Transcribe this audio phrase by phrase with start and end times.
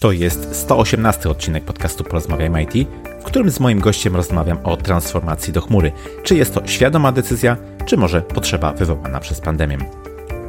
[0.00, 2.88] To jest 118 odcinek podcastu Porozmawiajmy IT,
[3.20, 5.92] w którym z moim gościem rozmawiam o transformacji do chmury.
[6.22, 9.78] Czy jest to świadoma decyzja, czy może potrzeba wywołana przez pandemię.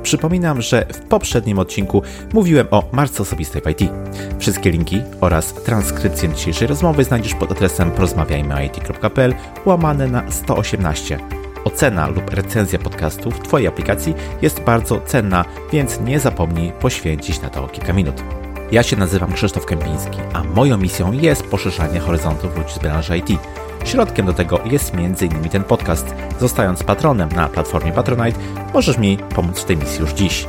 [0.04, 2.02] Przypominam, że w poprzednim odcinku
[2.34, 3.92] mówiłem o marce osobistej w IT.
[4.40, 9.34] Wszystkie linki oraz transkrypcję dzisiejszej rozmowy znajdziesz pod adresem porozmawiajmyit.pl
[9.66, 11.20] łamane na 118.
[11.64, 17.50] Ocena lub recenzja podcastu w Twojej aplikacji jest bardzo cenna, więc nie zapomnij poświęcić na
[17.50, 18.39] to kilka minut.
[18.72, 23.40] Ja się nazywam Krzysztof Kępiński, a moją misją jest poszerzanie horyzontów ludzi z branży IT.
[23.86, 25.50] Środkiem do tego jest m.in.
[25.50, 26.16] ten podcast.
[26.40, 28.40] Zostając patronem na platformie Patronite,
[28.74, 30.48] możesz mi pomóc w tej misji już dziś.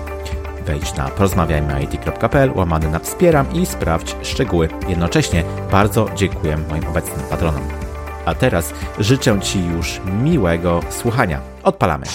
[0.66, 4.68] Wejdź na porozmawiajmyit.pl łamany na wspieram i sprawdź szczegóły.
[4.88, 7.62] Jednocześnie bardzo dziękuję moim obecnym patronom.
[8.26, 11.40] A teraz życzę Ci już miłego słuchania.
[11.62, 12.06] Odpalamy.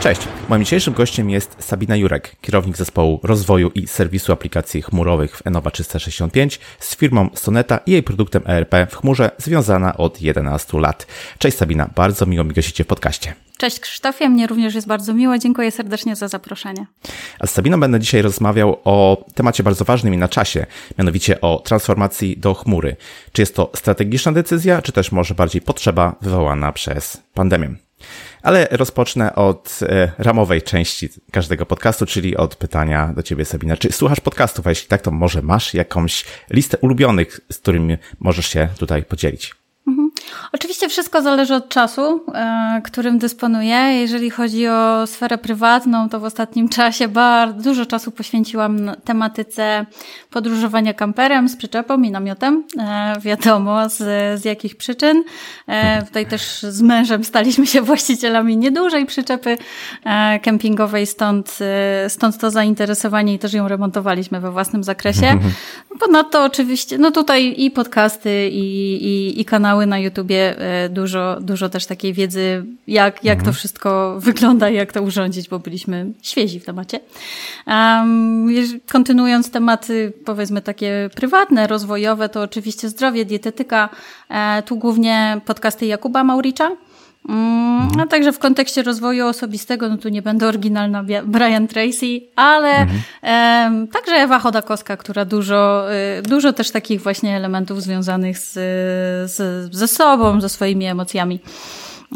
[0.00, 5.46] Cześć, moim dzisiejszym gościem jest Sabina Jurek, kierownik zespołu rozwoju i serwisu aplikacji chmurowych w
[5.46, 11.06] Enova 365 z firmą Soneta i jej produktem ERP w chmurze związana od 11 lat.
[11.38, 13.34] Cześć Sabina, bardzo miło mi gościcie w podcaście.
[13.58, 15.38] Cześć Krzysztofie, mnie również jest bardzo miło.
[15.38, 16.86] Dziękuję serdecznie za zaproszenie.
[17.38, 20.66] A z Sabiną będę dzisiaj rozmawiał o temacie bardzo ważnym i na czasie,
[20.98, 22.96] mianowicie o transformacji do chmury.
[23.32, 27.74] Czy jest to strategiczna decyzja, czy też może bardziej potrzeba wywołana przez pandemię?
[28.42, 33.76] Ale rozpocznę od e, ramowej części każdego podcastu, czyli od pytania do Ciebie, Sabina.
[33.76, 34.66] Czy słuchasz podcastów?
[34.66, 39.54] A jeśli tak, to może masz jakąś listę ulubionych, z którymi możesz się tutaj podzielić?
[40.52, 43.76] Oczywiście wszystko zależy od czasu, e, którym dysponuję.
[43.76, 49.86] Jeżeli chodzi o sferę prywatną, to w ostatnim czasie bardzo dużo czasu poświęciłam tematyce
[50.30, 52.64] podróżowania kamperem z przyczepą i namiotem.
[52.78, 53.96] E, wiadomo z,
[54.40, 55.24] z jakich przyczyn.
[55.66, 59.58] E, tutaj też z mężem staliśmy się właścicielami niedużej przyczepy
[60.42, 61.58] kempingowej, stąd,
[62.08, 65.38] stąd to zainteresowanie i też ją remontowaliśmy we własnym zakresie.
[66.00, 71.68] Ponadto oczywiście, no tutaj i podcasty, i, i, i kanały na YouTubie, e, dużo, dużo
[71.68, 73.44] też takiej wiedzy, jak, jak mhm.
[73.46, 77.00] to wszystko wygląda i jak to urządzić, bo byliśmy świezi w temacie.
[77.66, 78.48] Um,
[78.92, 83.88] kontynuując tematy, powiedzmy takie prywatne, rozwojowe, to oczywiście zdrowie, dietetyka,
[84.28, 86.70] e, tu głównie podcasty Jakuba Mauricza,
[87.28, 92.76] Mm, a także w kontekście rozwoju osobistego, no tu nie będę oryginalna Brian Tracy, ale
[92.76, 93.88] mhm.
[93.88, 95.86] także Ewa Chodakowska, która dużo,
[96.18, 98.52] y, dużo też takich właśnie elementów związanych z,
[99.30, 101.40] z, ze sobą, ze swoimi emocjami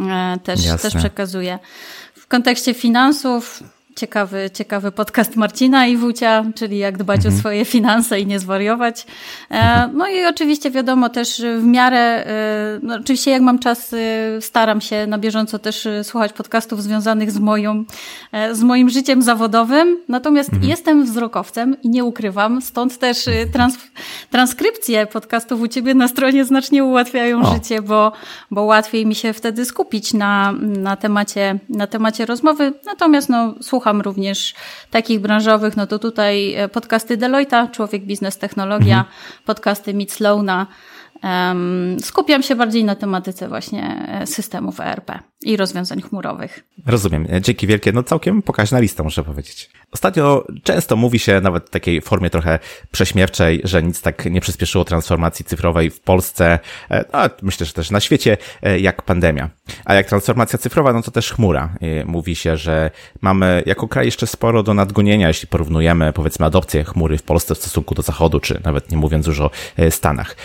[0.00, 1.58] e, też, też przekazuje.
[2.14, 3.62] W kontekście finansów,
[3.96, 7.34] ciekawy, ciekawy podcast Marcina i Wucia, czyli jak dbać mhm.
[7.34, 9.06] o swoje finanse i nie zwariować.
[9.50, 13.96] E, no i oczywiście wiadomo też w miarę, e, no oczywiście jak mam czas, e,
[14.40, 17.84] staram się na bieżąco też słuchać podcastów związanych z moją,
[18.52, 20.70] z moim życiem zawodowym, natomiast mhm.
[20.70, 23.78] jestem wzrokowcem i nie ukrywam, stąd też trans,
[24.30, 27.54] transkrypcje podcastów u Ciebie na stronie znacznie ułatwiają o.
[27.54, 28.12] życie, bo,
[28.50, 33.83] bo łatwiej mi się wtedy skupić na, na, temacie, na temacie rozmowy, natomiast no słucham
[33.84, 34.54] słucham również
[34.90, 39.14] takich branżowych, no to tutaj e, podcasty Deloitte, Człowiek, Biznes, Technologia, mhm.
[39.44, 40.66] podcasty Meet Slowna.
[41.22, 45.10] Um, skupiam się bardziej na tematyce właśnie e, systemów ERP
[45.44, 46.64] i rozwiązań chmurowych.
[46.86, 47.26] Rozumiem.
[47.40, 47.92] Dzięki wielkie.
[47.92, 49.70] No całkiem pokaźna lista, muszę powiedzieć.
[49.92, 52.58] Ostatnio często mówi się nawet w takiej formie trochę
[52.92, 56.58] prześmiewczej, że nic tak nie przyspieszyło transformacji cyfrowej w Polsce,
[56.90, 59.50] e, a myślę, że też na świecie, e, jak pandemia.
[59.84, 61.74] A jak transformacja cyfrowa, no to też chmura.
[62.04, 62.90] Mówi się, że
[63.20, 67.58] mamy jako kraj jeszcze sporo do nadgonienia, jeśli porównujemy powiedzmy adopcję chmury w Polsce w
[67.58, 69.50] stosunku do Zachodu, czy nawet nie mówiąc już o
[69.90, 70.36] Stanach.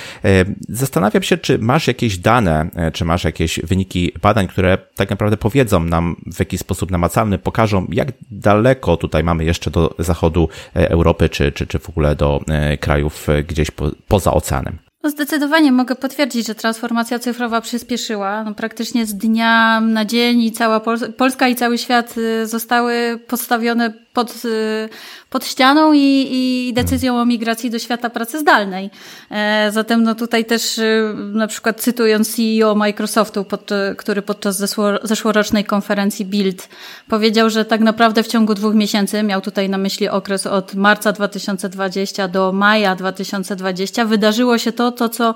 [0.69, 5.79] Zastanawiam się, czy masz jakieś dane, czy masz jakieś wyniki badań, które tak naprawdę powiedzą
[5.79, 11.29] nam w jakiś sposób namacalny, pokażą, jak daleko tutaj mamy jeszcze do zachodu e, Europy,
[11.29, 14.77] czy, czy, czy w ogóle do e, krajów e, gdzieś po, poza oceanem.
[15.03, 18.43] No zdecydowanie mogę potwierdzić, że transformacja cyfrowa przyspieszyła.
[18.43, 23.93] No praktycznie z dnia na dzień i cała Pol Polska i cały świat zostały postawione
[24.13, 24.89] pod, y,
[25.29, 28.89] pod ścianą i, i decyzją o migracji do świata pracy zdalnej.
[29.31, 34.89] E, zatem no tutaj też y, na przykład cytując CEO Microsoftu, pod, który podczas zeszło,
[35.03, 36.69] zeszłorocznej konferencji Build
[37.07, 41.11] powiedział, że tak naprawdę w ciągu dwóch miesięcy, miał tutaj na myśli okres od marca
[41.11, 45.29] 2020 do maja 2020, wydarzyło się to, to co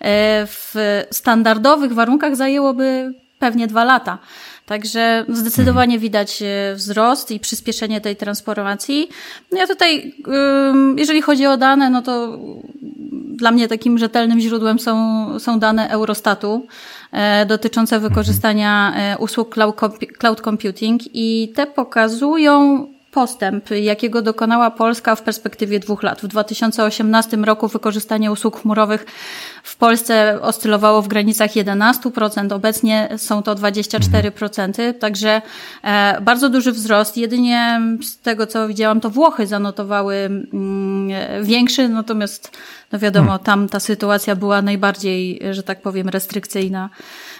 [0.00, 0.74] e, w
[1.10, 4.18] standardowych warunkach zajęłoby pewnie dwa lata.
[4.66, 9.08] Także zdecydowanie widać e, wzrost i przyspieszenie tej transformacji.
[9.52, 10.14] No ja tutaj,
[10.96, 12.38] jeżeli chodzi o dane, no to
[13.36, 16.66] dla mnie takim rzetelnym źródłem są, są dane Eurostatu
[17.12, 19.54] e, dotyczące wykorzystania e, usług
[20.18, 22.86] cloud computing i te pokazują
[23.16, 26.20] postęp, jakiego dokonała Polska w perspektywie dwóch lat.
[26.20, 29.06] W 2018 roku wykorzystanie usług chmurowych
[29.62, 35.42] w Polsce oscylowało w granicach 11%, obecnie są to 24%, także
[35.82, 37.16] e, bardzo duży wzrost.
[37.16, 42.50] Jedynie z tego, co widziałam, to Włochy zanotowały mm, większy, natomiast
[42.92, 43.44] no wiadomo, hmm.
[43.44, 46.90] tam ta sytuacja była najbardziej, że tak powiem, restrykcyjna.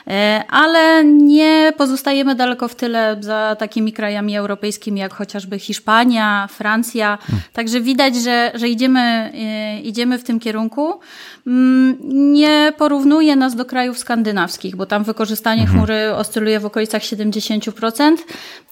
[0.07, 7.19] E, ale nie pozostajemy daleko w tyle za takimi krajami europejskimi, jak chociażby Hiszpania, Francja.
[7.23, 7.43] Hmm.
[7.53, 11.01] Także widać, że, że idziemy, e, idziemy w tym kierunku.
[11.47, 11.97] Mm,
[12.33, 15.79] nie porównuje nas do krajów skandynawskich, bo tam wykorzystanie mhm.
[15.79, 18.17] chmury oscyluje w okolicach 70%.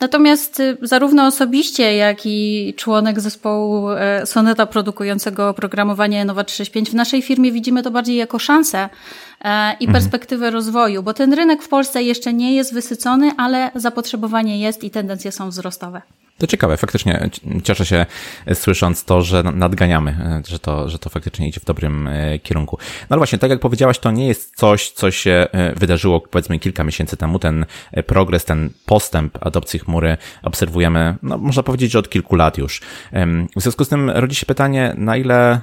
[0.00, 6.94] Natomiast y, zarówno osobiście, jak i członek zespołu e, Soneta produkującego oprogramowanie Innova 365 w
[6.94, 8.88] naszej firmie widzimy to bardziej jako szansę
[9.44, 9.92] e, i mhm.
[9.92, 14.90] perspektywę rozwoju, bo ten rynek w Polsce jeszcze nie jest wysycony, ale zapotrzebowanie jest i
[14.90, 16.02] tendencje są wzrostowe.
[16.38, 17.30] To ciekawe, faktycznie
[17.62, 18.06] cieszę się
[18.46, 22.08] e, słysząc to, że nadganiamy, e, że to, że to faktycznie idzie w dobrym
[22.42, 22.78] kierunku.
[22.80, 25.46] No ale właśnie, tak jak powiedziałaś, to nie jest coś, co się
[25.76, 27.38] wydarzyło powiedzmy kilka miesięcy temu.
[27.38, 27.66] Ten
[28.06, 32.80] progres, ten postęp adopcji chmury obserwujemy, no można powiedzieć, że od kilku lat już.
[33.56, 35.60] W związku z tym rodzi się pytanie, na ile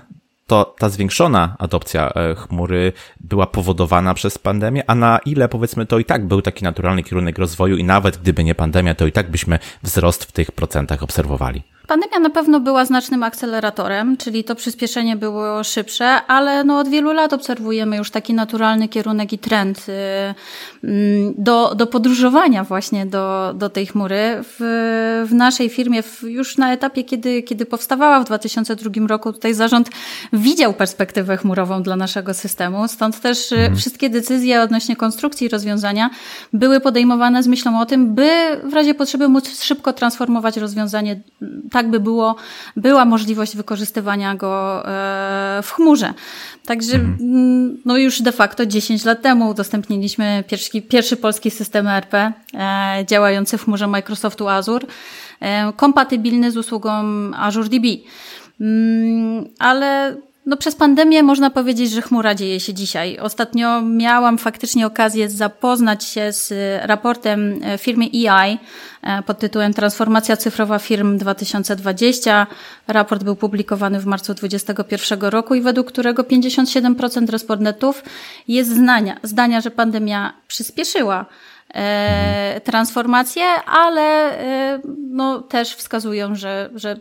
[0.52, 6.00] to ta zwiększona adopcja e, chmury była powodowana przez pandemię, a na ile powiedzmy to
[6.00, 9.32] i tak był taki naturalny kierunek rozwoju i nawet gdyby nie pandemia, to i tak
[9.32, 11.64] byśmy wzrost w tych procentach obserwowali.
[11.92, 17.14] Pandemia na pewno była znacznym akceleratorem, czyli to przyspieszenie było szybsze, ale no od wielu
[17.14, 19.92] lat obserwujemy już taki naturalny kierunek i trend y,
[20.84, 24.18] mm, do, do podróżowania właśnie do, do tej chmury.
[24.42, 29.90] W, w naszej firmie już na etapie, kiedy, kiedy powstawała w 2002 roku, tutaj zarząd
[30.34, 33.76] widział perspektywę chmurową dla naszego systemu, stąd też y, mhm.
[33.76, 36.10] wszystkie decyzje odnośnie konstrukcji rozwiązania
[36.54, 38.30] były podejmowane z myślą o tym, by
[38.64, 41.22] w razie potrzeby móc szybko transformować rozwiązanie
[41.72, 42.36] tak, by było,
[42.76, 46.14] była możliwość wykorzystywania go e, w chmurze.
[46.66, 47.18] Także mhm.
[47.22, 52.32] mm, no już de facto 10 lat temu udostępniliśmy pierwszy, pierwszy polski system ERP e,
[53.08, 54.86] działający w chmurze Microsoftu Azure,
[55.40, 56.92] e, kompatybilny z usługą
[57.36, 57.86] Azure DB.
[58.62, 63.20] Mm, ale no przez pandemię można powiedzieć, że chmura dzieje się dzisiaj.
[63.20, 66.54] Ostatnio miałam faktycznie okazję zapoznać się z
[66.86, 68.58] raportem e, firmy EI
[69.02, 72.48] e, pod tytułem Transformacja cyfrowa firm 2020.
[72.88, 78.04] Raport był publikowany w marcu 2021 roku i według którego 57% respondentów
[78.48, 81.26] jest zdania, zdania, że pandemia przyspieszyła
[81.74, 84.02] e, transformację, ale
[84.40, 84.80] e,
[85.12, 87.00] no, też wskazują, że, że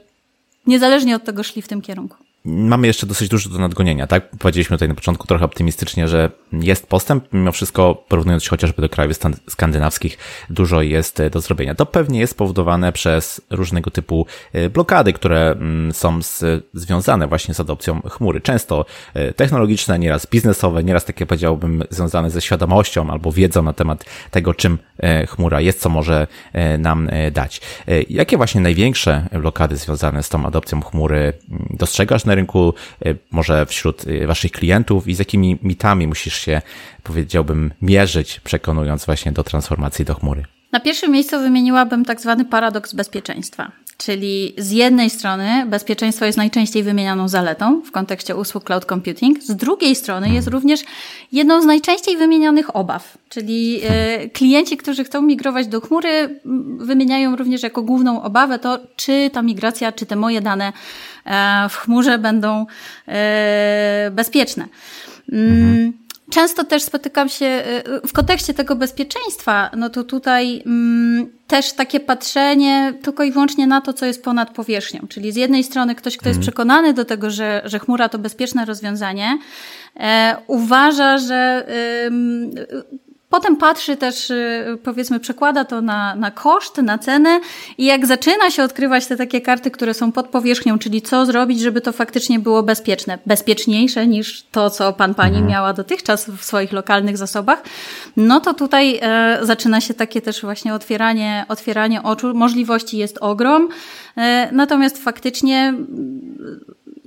[0.67, 4.31] niezależnie od tego szli w tym kierunku mamy jeszcze dosyć dużo do nadgonienia, tak?
[4.31, 8.89] Powiedzieliśmy tutaj na początku trochę optymistycznie, że jest postęp, mimo wszystko porównując się chociażby do
[8.89, 9.17] krajów
[9.49, 10.19] skandynawskich,
[10.51, 11.75] dużo jest e, do zrobienia.
[11.75, 16.45] To pewnie jest spowodowane przez różnego typu e, blokady, które mm, są z,
[16.75, 18.41] związane właśnie z adopcją chmury.
[18.41, 18.85] Często
[19.15, 24.55] e, technologiczne, nieraz biznesowe, nieraz takie powiedziałbym związane ze świadomością albo wiedzą na temat tego,
[24.55, 24.79] czym
[25.29, 26.27] chmura jest, co może
[26.79, 27.61] nam dać.
[28.09, 32.75] Jakie właśnie największe blokady związane z tą adopcją chmury mm, dostrzegasz na rynku,
[33.07, 36.63] y, może wśród y, waszych klientów i z jakimi mitami musisz się,
[37.03, 40.45] powiedziałbym, mierzyć, przekonując właśnie do transformacji do chmury?
[40.73, 43.73] Na pierwszym miejscu wymieniłabym tak zwany paradoks bezpieczeństwa.
[44.01, 49.57] Czyli z jednej strony bezpieczeństwo jest najczęściej wymienianą zaletą w kontekście usług cloud computing, z
[49.57, 50.53] drugiej strony jest mhm.
[50.53, 50.81] również
[51.33, 53.19] jedną z najczęściej wymienianych obaw.
[53.29, 56.41] Czyli e, klienci, którzy chcą migrować do chmury,
[56.79, 60.73] wymieniają również jako główną obawę to, czy ta migracja, czy te moje dane
[61.25, 62.67] e, w chmurze będą
[63.09, 64.69] e, bezpieczne.
[65.33, 65.93] Mm, mhm.
[66.31, 67.63] Często też spotykam się
[68.05, 73.67] y, w kontekście tego bezpieczeństwa, no to tutaj mm, też takie patrzenie tylko i wyłącznie
[73.67, 75.01] na to, co jest ponad powierzchnią.
[75.09, 76.43] Czyli z jednej strony ktoś, kto jest mhm.
[76.43, 79.39] przekonany do tego, że, że chmura to bezpieczne rozwiązanie,
[79.97, 81.67] e, uważa, że
[82.09, 87.41] y, Potem patrzy też, y, powiedzmy, przekłada to na, na koszt, na cenę
[87.79, 91.61] i jak zaczyna się odkrywać te takie karty, które są pod powierzchnią, czyli co zrobić,
[91.61, 95.51] żeby to faktycznie było bezpieczne, bezpieczniejsze niż to, co pan pani mhm.
[95.51, 97.63] miała dotychczas w swoich lokalnych zasobach,
[98.17, 102.35] no to tutaj e, zaczyna się takie też właśnie otwieranie, otwieranie oczu.
[102.35, 103.69] Możliwości jest ogrom,
[104.17, 105.75] e, natomiast faktycznie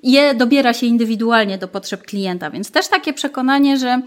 [0.04, 4.02] je dobiera się indywidualnie do potrzeb klienta, więc też takie przekonanie, że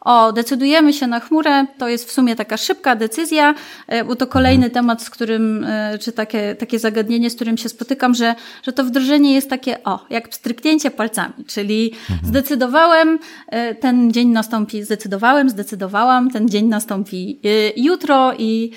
[0.00, 3.54] o, decydujemy się na chmurę, to jest w sumie taka szybka decyzja,
[3.86, 4.72] e, bo to kolejny mhm.
[4.72, 8.84] temat, z którym, e, czy takie, takie zagadnienie, z którym się spotykam, że, że to
[8.84, 12.18] wdrożenie jest takie, o, jak stryknięcie palcami, czyli mhm.
[12.28, 17.40] zdecydowałem, e, ten dzień nastąpi, zdecydowałem, zdecydowałam, ten dzień nastąpi
[17.76, 18.70] jutro i,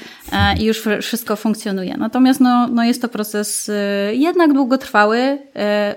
[0.59, 1.97] i już wszystko funkcjonuje.
[1.97, 3.71] Natomiast no, no jest to proces
[4.11, 5.37] jednak długotrwały,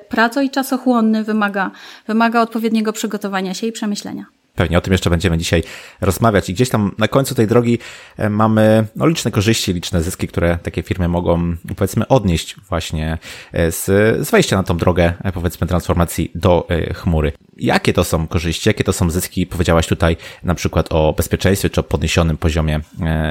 [0.08, 1.70] praco i czasochłonny, wymaga,
[2.06, 4.35] wymaga odpowiedniego przygotowania się i przemyślenia.
[4.56, 5.62] Pewnie o tym jeszcze będziemy dzisiaj
[6.00, 6.50] rozmawiać.
[6.50, 7.78] I gdzieś tam na końcu tej drogi
[8.16, 13.18] e, mamy no, liczne korzyści, liczne zyski, które takie firmy mogą, powiedzmy, odnieść właśnie
[13.52, 13.84] e, z,
[14.26, 17.32] z wejścia na tą drogę, e, powiedzmy, transformacji do chmury.
[17.56, 19.46] Jakie to są korzyści, jakie to są zyski?
[19.46, 22.80] Powiedziałaś tutaj na przykład o bezpieczeństwie, czy o podniesionym poziomie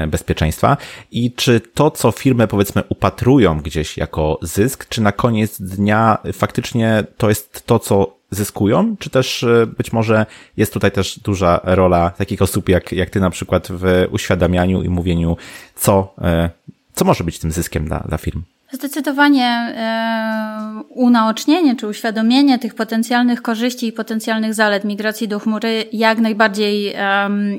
[0.08, 0.76] bezpieczeństwa.
[1.10, 7.04] I czy to, co firmy, powiedzmy, upatrują gdzieś jako zysk, czy na koniec dnia faktycznie
[7.16, 12.10] to jest to, co zyskują, czy też e, być może jest tutaj też duża rola
[12.10, 15.36] takich osób jak, jak ty na przykład w uświadamianiu i mówieniu,
[15.74, 16.50] co, e,
[16.94, 18.42] co może być tym zyskiem dla, dla firm?
[18.72, 26.18] Zdecydowanie e, unaocznienie czy uświadomienie tych potencjalnych korzyści i potencjalnych zalet migracji do chmury jak
[26.18, 26.94] najbardziej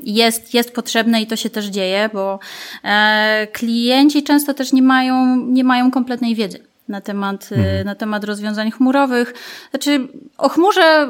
[0.02, 2.38] jest, jest potrzebne i to się też dzieje, bo
[3.52, 7.86] klienci często też nie mają, nie mają kompletnej wiedzy na temat, mhm.
[7.86, 9.34] na temat rozwiązań chmurowych.
[9.70, 11.08] Znaczy, o chmurze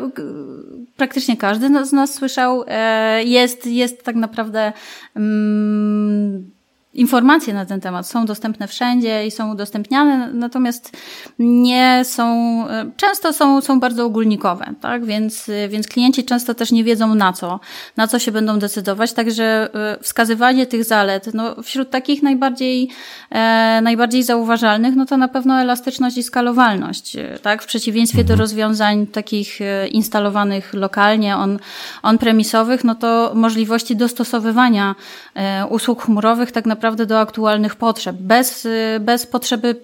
[0.96, 2.64] praktycznie każdy z nas słyszał.
[2.66, 4.72] E, jest, jest tak naprawdę.
[5.16, 6.50] Mm,
[6.98, 10.96] informacje na ten temat są dostępne wszędzie i są udostępniane, natomiast
[11.38, 12.64] nie są,
[12.96, 15.04] często są, są bardzo ogólnikowe, tak?
[15.04, 17.60] Więc, więc klienci często też nie wiedzą na co,
[17.96, 22.88] na co się będą decydować, także e, wskazywanie tych zalet, no wśród takich najbardziej,
[23.30, 27.62] e, najbardziej zauważalnych, no to na pewno elastyczność i skalowalność, e, tak?
[27.62, 28.40] W przeciwieństwie do mhm.
[28.40, 31.58] rozwiązań takich e, instalowanych lokalnie, on,
[32.02, 34.94] on-premisowych, no to możliwości dostosowywania
[35.34, 39.74] e, usług chmurowych tak naprawdę naprawdę do aktualnych potrzeb, bez, y, bez potrzeby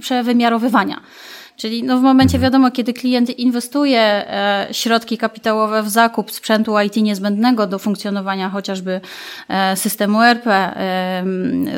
[0.00, 1.00] przewymiarowywania.
[1.56, 2.42] Czyli no w momencie mhm.
[2.42, 9.00] wiadomo, kiedy klient inwestuje e, środki kapitałowe w zakup sprzętu IT niezbędnego do funkcjonowania chociażby
[9.48, 10.34] e, systemu e,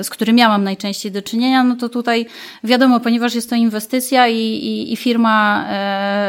[0.03, 2.27] z którym ja mam najczęściej do czynienia, no to tutaj
[2.65, 5.67] wiadomo, ponieważ jest to inwestycja i, i, i firma,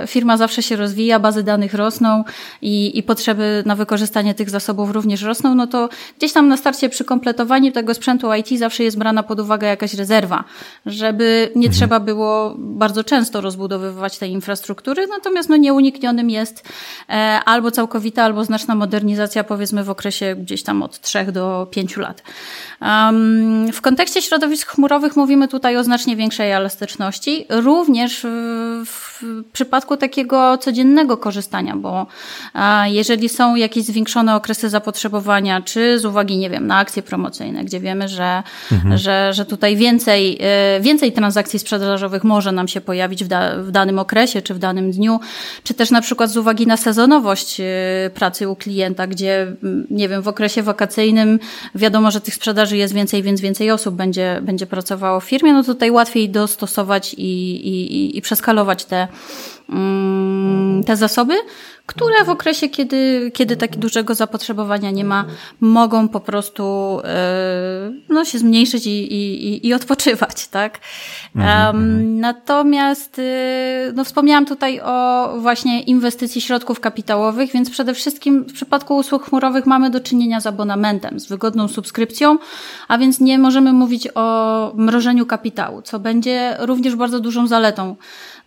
[0.07, 2.23] firma zawsze się rozwija, bazy danych rosną
[2.61, 6.89] i, i potrzeby na wykorzystanie tych zasobów również rosną, no to gdzieś tam na starcie
[6.89, 10.43] przy kompletowaniu tego sprzętu IT zawsze jest brana pod uwagę jakaś rezerwa,
[10.85, 11.73] żeby nie mhm.
[11.73, 16.63] trzeba było bardzo często rozbudowywać tej infrastruktury, natomiast no nieuniknionym jest
[17.09, 17.13] e,
[17.45, 22.23] albo całkowita, albo znaczna modernizacja, powiedzmy w okresie gdzieś tam od 3 do 5 lat.
[23.73, 28.25] W kontekście środowisk chmurowych mówimy tutaj o znacznie większej elastyczności, również
[28.85, 32.07] w przypadku takiego codziennego korzystania, bo
[32.85, 37.79] jeżeli są jakieś zwiększone okresy zapotrzebowania, czy z uwagi, nie wiem, na akcje promocyjne, gdzie
[37.79, 38.97] wiemy, że, mhm.
[38.97, 43.71] że, że tutaj więcej, e, więcej transakcji sprzedażowych może nam się pojawić w, da, w
[43.71, 45.19] danym okresie, czy w danym dniu,
[45.63, 47.63] czy też na przykład z uwagi na sezonowość e,
[48.13, 49.53] pracy u klienta, gdzie,
[49.89, 51.39] nie wiem, w okresie wakacyjnym
[51.75, 55.63] wiadomo, że tych sprzedaży jest więcej, więc więcej osób będzie, będzie pracowało w firmie, no
[55.63, 59.07] tutaj łatwiej dostosować i, i, i przeskalować te,
[59.69, 61.33] mm, te zasoby,
[61.87, 65.25] które w okresie, kiedy, kiedy tak dużego zapotrzebowania nie ma,
[65.59, 66.63] mogą po prostu
[67.03, 70.79] e, no, się zmniejszyć i, i, i odpoczywać, tak?
[71.35, 78.53] Um, natomiast e, no, wspomniałam tutaj o właśnie inwestycji środków kapitałowych, więc przede wszystkim w
[78.53, 82.37] przypadku usług chmurowych mamy do czynienia z abonamentem, z wygodną subskrypcją,
[82.87, 87.95] a więc nie możemy mówić o mrożeniu kapitału, co będzie również bardzo dużą zaletą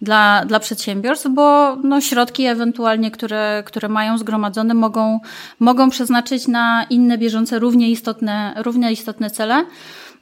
[0.03, 5.21] dla, dla przedsiębiorstw, bo no, środki ewentualnie, które, które mają zgromadzone, mogą,
[5.59, 9.65] mogą przeznaczyć na inne bieżące, równie istotne, równie istotne cele.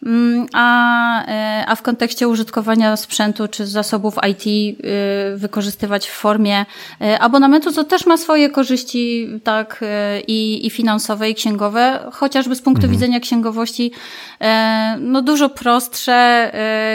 [0.07, 6.67] Mm, a, e, a w kontekście użytkowania sprzętu czy zasobów IT y, wykorzystywać w formie
[7.01, 12.55] e, abonamentu, co też ma swoje korzyści tak e, i, i finansowe, i księgowe, chociażby
[12.55, 12.93] z punktu mhm.
[12.93, 13.93] widzenia księgowości
[15.01, 16.53] no dużo prostsze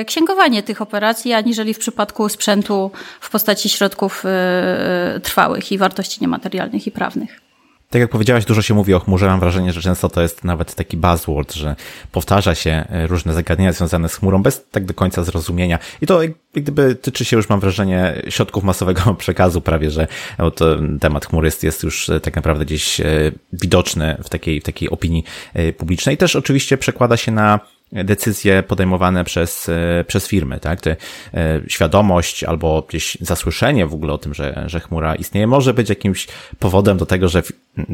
[0.08, 4.24] księgowanie tych operacji, aniżeli w przypadku sprzętu w postaci środków
[5.24, 7.53] trwałych i wartości niematerialnych i prawnych.
[7.94, 9.28] Tak jak powiedziałaś, dużo się mówi o chmurze.
[9.28, 11.76] Mam wrażenie, że często to jest nawet taki buzzword, że
[12.12, 15.80] powtarza się e, różne zagadnienia związane z chmurą bez tak do końca zrozumienia.
[16.02, 20.08] I to jak gdyby tyczy się już, mam wrażenie, środków masowego przekazu prawie, że
[20.56, 23.06] to temat chmury jest, jest już e, tak naprawdę gdzieś e,
[23.54, 25.24] widoczny w takiej, w takiej opinii
[25.78, 26.18] publicznej.
[26.18, 27.60] Też oczywiście przekłada się na
[27.94, 29.70] decyzje podejmowane przez,
[30.08, 30.82] przez firmy, tak?
[30.82, 30.96] Te,
[31.68, 36.28] świadomość albo gdzieś zasłyszenie w ogóle o tym, że, że chmura istnieje, może być jakimś
[36.60, 37.44] powodem do tego, że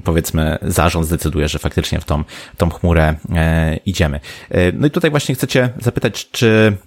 [0.03, 2.23] powiedzmy zarząd zdecyduje, że faktycznie w tą,
[2.57, 3.15] tą chmurę
[3.85, 4.19] idziemy.
[4.73, 6.77] No i tutaj właśnie chcecie zapytać, czy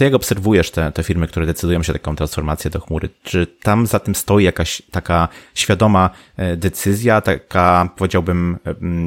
[0.00, 3.86] ty jak obserwujesz te, te firmy, które decydują się taką transformację do chmury, czy tam
[3.86, 8.58] za tym stoi jakaś taka świadoma e, decyzja, taka powiedziałbym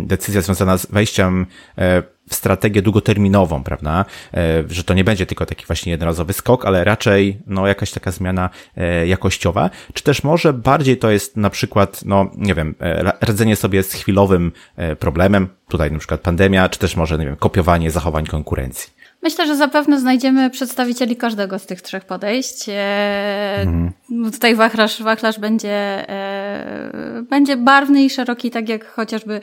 [0.05, 1.45] decyzja związana z wejściem
[1.77, 4.05] e, w strategię długoterminową, prawda?
[4.33, 8.11] E, że to nie będzie tylko taki właśnie jednorazowy skok, ale raczej no, jakaś taka
[8.11, 8.49] zmiana
[9.05, 9.69] jakościowa.
[9.93, 12.75] Czy też może bardziej to jest na przykład, no nie wiem,
[13.21, 14.51] radzenie sobie z chwilowym
[14.99, 18.93] problemem, tutaj na przykład pandemia, czy też może, nie wiem, kopiowanie zachowań konkurencji?
[19.23, 22.65] Myślę, że zapewne znajdziemy przedstawicieli każdego z tych trzech podejść.
[23.65, 23.93] Mhm.
[24.31, 29.41] Tutaj wachlarz, wachlarz będzie, e, będzie barwny i szeroki, tak jak chociażby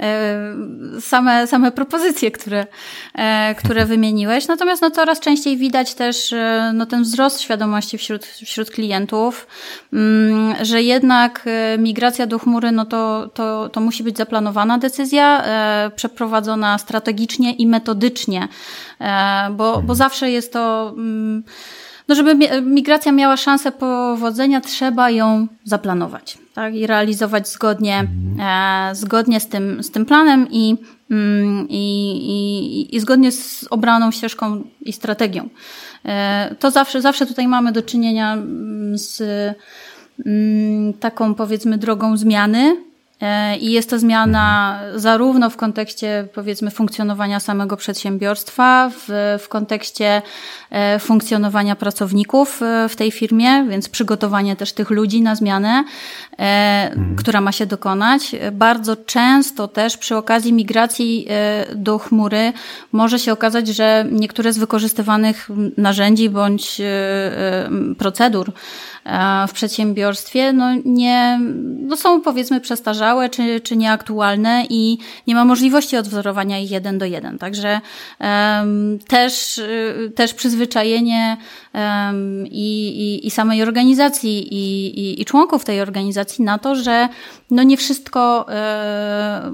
[0.00, 0.54] e,
[1.00, 2.66] same, same propozycje, które,
[3.14, 4.48] e, które wymieniłeś.
[4.48, 6.34] Natomiast no, coraz częściej widać też
[6.74, 9.46] no, ten wzrost świadomości wśród, wśród klientów,
[9.92, 11.44] mm, że jednak
[11.78, 15.44] migracja do chmury, no to, to, to musi być zaplanowana decyzja,
[15.96, 18.48] przeprowadzona strategicznie i metodycznie
[19.50, 19.94] bo, bo mhm.
[19.94, 20.94] zawsze jest to.
[20.96, 21.42] Mm,
[22.08, 26.74] no, żeby migracja miała szansę powodzenia, trzeba ją zaplanować tak?
[26.74, 28.90] i realizować zgodnie, mhm.
[28.90, 30.76] e, zgodnie z, tym, z tym planem i,
[31.10, 32.10] mm, i,
[32.90, 35.48] i, i zgodnie z obraną ścieżką i strategią.
[36.04, 39.22] E, to zawsze, zawsze tutaj mamy do czynienia mm, z
[41.00, 42.91] taką, powiedzmy, drogą zmiany, E,
[43.60, 50.22] I jest to zmiana zarówno w kontekście, powiedzmy, funkcjonowania samego przedsiębiorstwa, w, w kontekście
[50.70, 55.84] e, funkcjonowania pracowników e, w tej firmie, więc przygotowanie też tych ludzi na zmianę,
[56.38, 57.16] mhm.
[57.16, 58.36] która ma się dokonać.
[58.52, 61.28] Bardzo często też przy okazji migracji
[61.74, 62.52] do chmury
[62.92, 66.80] może się okazać, że niektóre z wykorzystywanych narzędzi bądź
[67.98, 68.52] procedur,
[69.01, 69.01] E,
[69.48, 71.40] w przedsiębiorstwie, no nie,
[71.78, 77.04] no są powiedzmy przestarzałe czy, czy nieaktualne i nie ma możliwości odwzorowania ich jeden do
[77.04, 77.38] jeden.
[77.38, 77.80] Także
[78.20, 81.36] um, też, y, też przyzwyczajenie
[81.74, 87.08] um, i, i, i samej organizacji i, i, i członków tej organizacji na to, że
[87.52, 89.52] no nie wszystko e,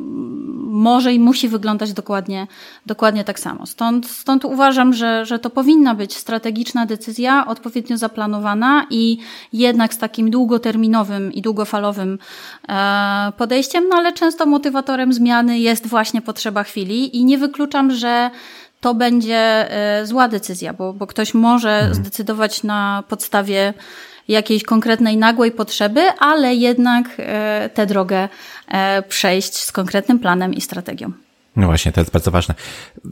[0.67, 2.47] może i musi wyglądać dokładnie,
[2.87, 3.67] dokładnie tak samo.
[3.67, 9.19] Stąd, stąd uważam, że, że to powinna być strategiczna decyzja, odpowiednio zaplanowana i
[9.53, 12.19] jednak z takim długoterminowym i długofalowym
[12.69, 18.31] e, podejściem, no ale często motywatorem zmiany jest właśnie potrzeba chwili i nie wykluczam, że
[18.81, 21.95] to będzie e, zła decyzja, bo, bo ktoś może mhm.
[21.95, 23.75] zdecydować na podstawie
[24.29, 28.29] jakiejś konkretnej nagłej potrzeby, ale jednak e, tę drogę
[29.09, 31.13] przejść z konkretnym planem i strategią.
[31.59, 32.55] No właśnie, to jest bardzo ważne.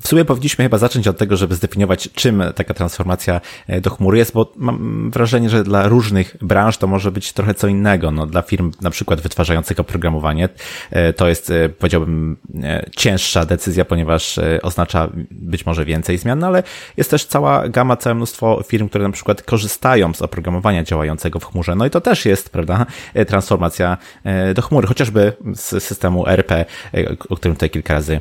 [0.03, 4.19] W sumie powinniśmy chyba zacząć od tego, żeby zdefiniować, czym taka transformacja e, do chmury
[4.19, 8.11] jest, bo mam wrażenie, że dla różnych branż to może być trochę co innego.
[8.11, 10.49] No, dla firm na przykład wytwarzających oprogramowanie
[10.91, 12.37] e, to jest, e, powiedziałbym,
[12.97, 16.63] cięższa decyzja, ponieważ oznacza być może więcej zmian, no ale
[16.97, 21.45] jest też cała gama, całe mnóstwo firm, które na przykład korzystają z oprogramowania działającego w
[21.45, 21.75] chmurze.
[21.75, 22.87] No i to też jest, prawda,
[23.27, 23.97] transformacja
[24.55, 26.65] do chmury, chociażby z systemu RP,
[27.29, 28.21] o którym tutaj kilka razy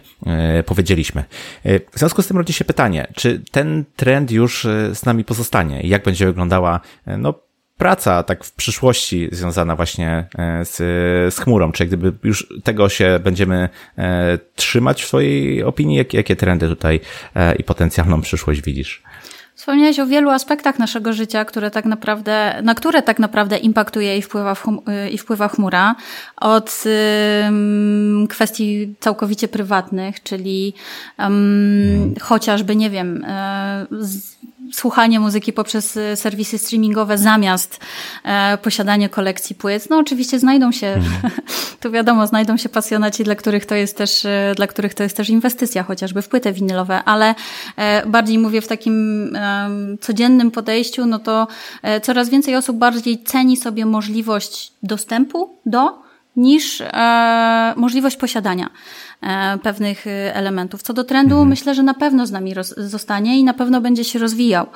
[0.66, 1.24] powiedzieliśmy.
[1.64, 5.24] E, w związku z tym rodzi się pytanie, czy ten trend już e, z nami
[5.24, 5.82] pozostanie?
[5.82, 6.80] Jak będzie wyglądała
[7.18, 7.34] no,
[7.78, 10.28] praca tak w przyszłości związana właśnie
[10.64, 10.76] z,
[11.34, 11.72] z chmurą?
[11.72, 13.70] Czy gdyby już tego się będziemy
[14.56, 16.06] trzymać w swojej opinii?
[16.14, 17.00] Jakie trendy tutaj
[17.60, 19.04] i potencjalną przyszłość widzisz?
[19.56, 24.22] Wspomniałeś o wielu aspektach naszego życia, które tak naprawdę, na które tak naprawdę impaktuje i
[24.22, 25.96] wpływa, chum, i wpływa chmura.
[26.38, 26.84] Od
[28.30, 30.74] kwestii całkowicie prywatnych, czyli
[32.22, 33.26] chociażby, nie wiem,
[33.92, 34.36] z,
[34.74, 37.80] słuchanie muzyki poprzez e, serwisy streamingowe zamiast
[38.24, 39.90] e, posiadanie kolekcji płyt.
[39.90, 41.06] No oczywiście znajdą się, mm.
[41.80, 45.18] tu wiadomo, znajdą się pasjonaci, dla których to jest też, e, dla których to jest
[45.18, 47.36] też inwestycja, chociażby w płyty winylowe, ale
[47.78, 49.70] e, bardziej mówię w takim e,
[50.02, 51.48] codziennym podejściu, no to
[51.82, 58.70] e, coraz więcej osób bardziej ceni sobie możliwość dostępu do niż e, możliwość posiadania.
[59.26, 60.82] E, pewnych e, elementów.
[60.82, 61.50] Co do trendu, mhm.
[61.50, 64.68] myślę, że na pewno z nami zostanie i na pewno będzie się rozwijał.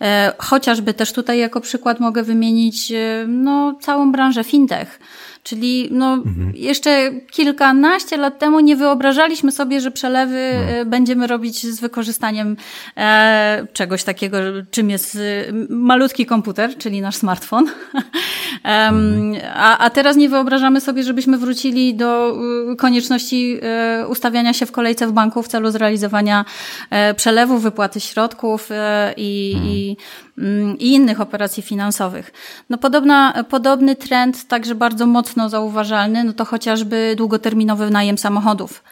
[0.00, 2.92] E, chociażby też tutaj jako przykład mogę wymienić
[3.28, 5.00] no, całą branżę fintech.
[5.42, 6.52] Czyli no, mhm.
[6.54, 10.84] jeszcze kilkanaście lat temu nie wyobrażaliśmy sobie, że przelewy no.
[10.90, 12.56] będziemy robić z wykorzystaniem
[12.96, 14.38] e, czegoś takiego,
[14.70, 15.18] czym jest
[15.68, 17.66] malutki komputer, czyli nasz smartfon.
[18.64, 19.34] mhm.
[19.54, 22.38] a, a teraz nie wyobrażamy sobie, sobie, żebyśmy wrócili do
[22.78, 23.60] konieczności
[24.08, 26.44] ustawiania się w kolejce w banku w celu zrealizowania
[27.16, 28.68] przelewu, wypłaty środków
[29.16, 29.70] i, hmm.
[29.70, 29.96] i
[30.38, 32.32] mm, i innych operacji finansowych.
[32.70, 38.82] No podobna, podobny trend, także bardzo mocno zauważalny, no to chociażby długoterminowy najem samochodów.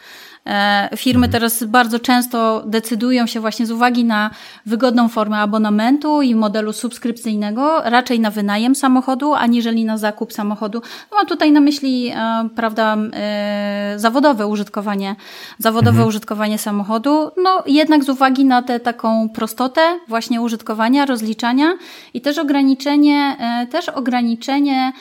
[0.45, 1.31] E, firmy mhm.
[1.31, 4.29] teraz bardzo często decydują się właśnie z uwagi na
[4.65, 10.81] wygodną formę abonamentu i modelu subskrypcyjnego raczej na wynajem samochodu, aniżeli na zakup samochodu.
[11.11, 15.15] No mam tutaj na myśli, e, prawda, e, zawodowe użytkowanie,
[15.57, 16.07] zawodowe mhm.
[16.07, 17.31] użytkowanie samochodu.
[17.43, 21.73] No jednak z uwagi na tę taką prostotę właśnie użytkowania, rozliczania
[22.13, 23.37] i też ograniczenie,
[23.71, 24.93] też ograniczenie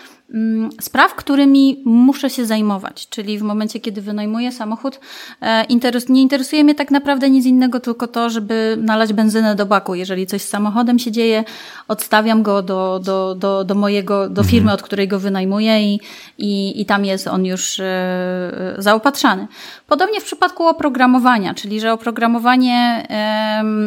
[0.81, 3.09] spraw, którymi muszę się zajmować.
[3.09, 5.01] Czyli w momencie, kiedy wynajmuję samochód,
[5.43, 5.67] e,
[6.09, 9.95] nie interesuje mnie tak naprawdę nic innego, tylko to, żeby nalać benzynę do baku.
[9.95, 11.45] Jeżeli coś z samochodem się dzieje,
[11.89, 14.75] odstawiam go do, do, do, do mojego, do firmy, mhm.
[14.75, 16.01] od której go wynajmuję i,
[16.39, 19.47] i, i tam jest on już e, zaopatrzany.
[19.93, 23.07] Podobnie w przypadku oprogramowania, czyli że oprogramowanie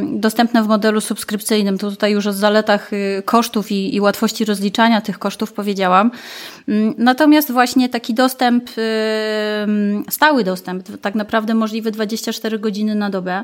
[0.03, 5.01] dostępne w modelu subskrypcyjnym, to tutaj już o zaletach y, kosztów i, i łatwości rozliczania
[5.01, 6.11] tych kosztów powiedziałam.
[6.67, 8.69] Mm, natomiast właśnie taki dostęp,
[10.09, 13.43] stały dostęp, tak naprawdę możliwy 24 godziny na dobę,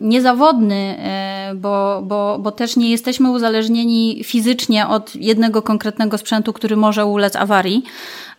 [0.00, 6.76] niezawodny, e, bo, bo, bo też nie jesteśmy uzależnieni fizycznie od jednego konkretnego sprzętu, który
[6.76, 7.84] może ulec awarii.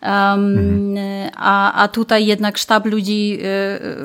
[0.02, 0.96] Um,
[1.36, 3.42] a, a tutaj jednak sztab ludzi e,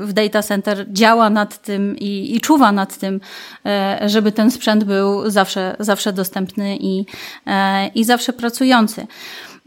[0.07, 3.21] w data center działa nad tym i, i czuwa nad tym,
[3.67, 7.05] e, żeby ten sprzęt był zawsze, zawsze dostępny i,
[7.95, 9.07] i zawsze pracujący.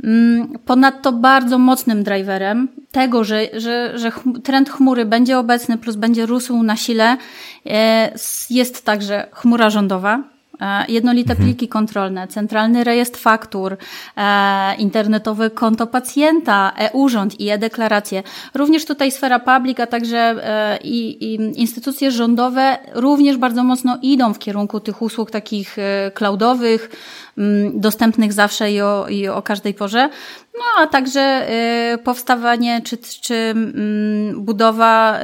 [0.03, 4.11] Mm, ponadto bardzo mocnym driverem tego, że, że, że
[4.43, 7.17] trend chmury będzie obecny plus będzie rósł na sile,
[7.65, 8.13] e,
[8.49, 10.23] jest także chmura rządowa.
[10.61, 11.45] E, jednolite mhm.
[11.45, 13.77] pliki kontrolne, centralny rejestr faktur,
[14.17, 18.23] e, internetowe konto pacjenta, e-urząd i e-deklaracje.
[18.53, 20.35] Również tutaj sfera public, a także
[20.83, 25.77] i, i instytucje rządowe również bardzo mocno idą w kierunku tych usług takich
[26.13, 26.89] cloudowych,
[27.37, 30.09] Mm, dostępnych zawsze i o, i o każdej porze.
[30.57, 31.47] No a także
[31.93, 35.21] y, powstawanie czy, czy mm, budowa y,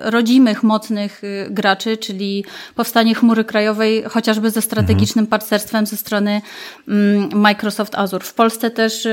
[0.00, 5.30] rodzimych, mocnych y, graczy, czyli powstanie chmury krajowej chociażby ze strategicznym mhm.
[5.30, 6.42] partnerstwem ze strony
[6.88, 8.24] mm, Microsoft Azure.
[8.24, 9.08] W Polsce też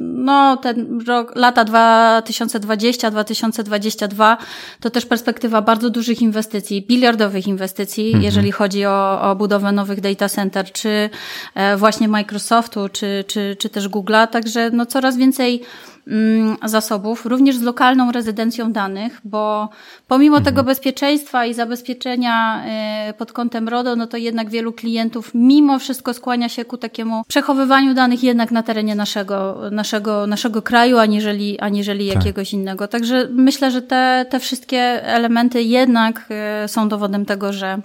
[0.00, 4.36] no, ten rok, lata 2020-2022
[4.80, 8.24] to też perspektywa bardzo dużych inwestycji, biliardowych inwestycji, mhm.
[8.24, 11.10] jeżeli chodzi o, o budowę nowych data center, czy
[11.54, 15.62] E, właśnie Microsoftu, czy, czy, czy też Google'a, także no coraz więcej
[16.06, 19.68] mm, zasobów, również z lokalną rezydencją danych, bo
[20.08, 20.44] pomimo mhm.
[20.44, 26.14] tego bezpieczeństwa i zabezpieczenia e, pod kątem RODO, no to jednak wielu klientów mimo wszystko
[26.14, 32.08] skłania się ku takiemu przechowywaniu danych jednak na terenie naszego, naszego, naszego kraju, aniżeli, aniżeli
[32.08, 32.16] tak.
[32.16, 32.88] jakiegoś innego.
[32.88, 37.80] Także myślę, że te, te wszystkie elementy jednak e, są dowodem tego, że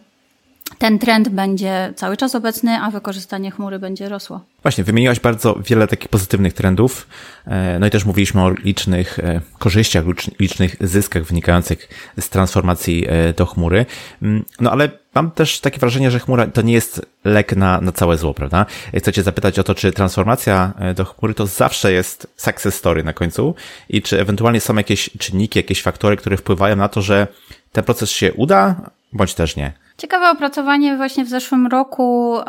[0.77, 4.41] ten trend będzie cały czas obecny, a wykorzystanie chmury będzie rosło.
[4.61, 7.07] Właśnie, wymieniłaś bardzo wiele takich pozytywnych trendów,
[7.47, 10.03] e, no i też mówiliśmy o licznych e, korzyściach,
[10.39, 13.85] licznych zyskach wynikających z transformacji e, do chmury.
[14.21, 17.91] Mm, no ale mam też takie wrażenie, że chmura to nie jest lek na, na
[17.91, 18.65] całe zło, prawda?
[18.97, 23.13] Chcę Cię zapytać o to, czy transformacja do chmury to zawsze jest success story na
[23.13, 23.55] końcu
[23.89, 27.27] i czy ewentualnie są jakieś czynniki, jakieś faktory, które wpływają na to, że
[27.71, 29.82] ten proces się uda, bądź też nie.
[29.97, 32.43] Ciekawe opracowanie właśnie w zeszłym roku e,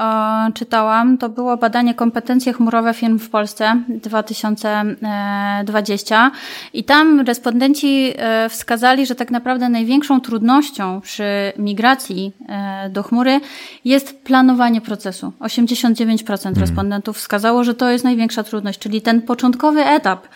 [0.55, 1.19] czytałam.
[1.19, 6.31] To było badanie kompetencje chmurowe firm w Polsce 2020
[6.73, 11.25] i tam respondenci e, wskazali, że tak naprawdę największą trudnością przy
[11.59, 13.41] migracji e, do chmury
[13.85, 15.33] jest planowanie procesu.
[15.41, 16.61] 89% hmm.
[16.61, 20.29] respondentów wskazało, że to jest największa trudność, czyli ten początkowy etap,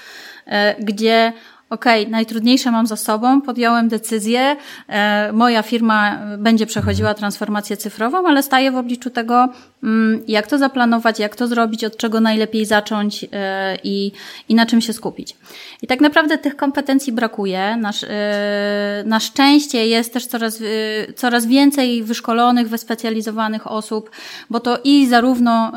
[0.46, 1.32] e, gdzie
[1.70, 4.56] okej, okay, najtrudniejsze mam za sobą, podjąłem decyzję,
[4.88, 9.48] e, moja firma będzie przechodziła transformację cyfrową, ale staję w obliczu tego,
[10.28, 14.12] jak to zaplanować, jak to zrobić, od czego najlepiej zacząć e, i,
[14.48, 15.36] i na czym się skupić.
[15.82, 17.76] I tak naprawdę tych kompetencji brakuje.
[17.76, 24.10] Nasz, e, na szczęście jest też coraz, e, coraz więcej wyszkolonych, wyspecjalizowanych osób,
[24.50, 25.72] bo to i zarówno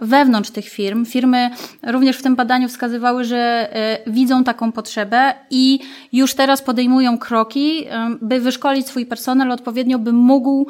[0.00, 1.50] wewnątrz tych firm, firmy
[1.82, 3.68] również w tym badaniu wskazywały, że
[4.06, 5.80] widzą taką potrzebę, i
[6.12, 7.84] już teraz podejmują kroki,
[8.20, 10.66] by wyszkolić swój personel odpowiednio, by mógł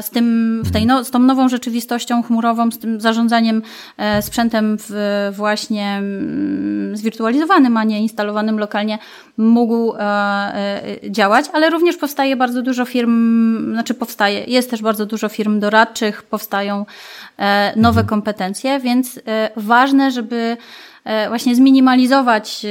[0.00, 3.62] z tym, w tej no, z tą nową rzeczywistością chmurową, z tym zarządzaniem
[3.96, 8.98] e, sprzętem w, właśnie mm, zwirtualizowanym, a nie instalowanym lokalnie,
[9.36, 15.28] mógł e, działać, ale również powstaje bardzo dużo firm, znaczy powstaje, jest też bardzo dużo
[15.28, 16.86] firm doradczych, powstają
[17.76, 19.20] nowe kompetencje, więc
[19.56, 20.56] ważne, żeby
[21.28, 22.66] właśnie zminimalizować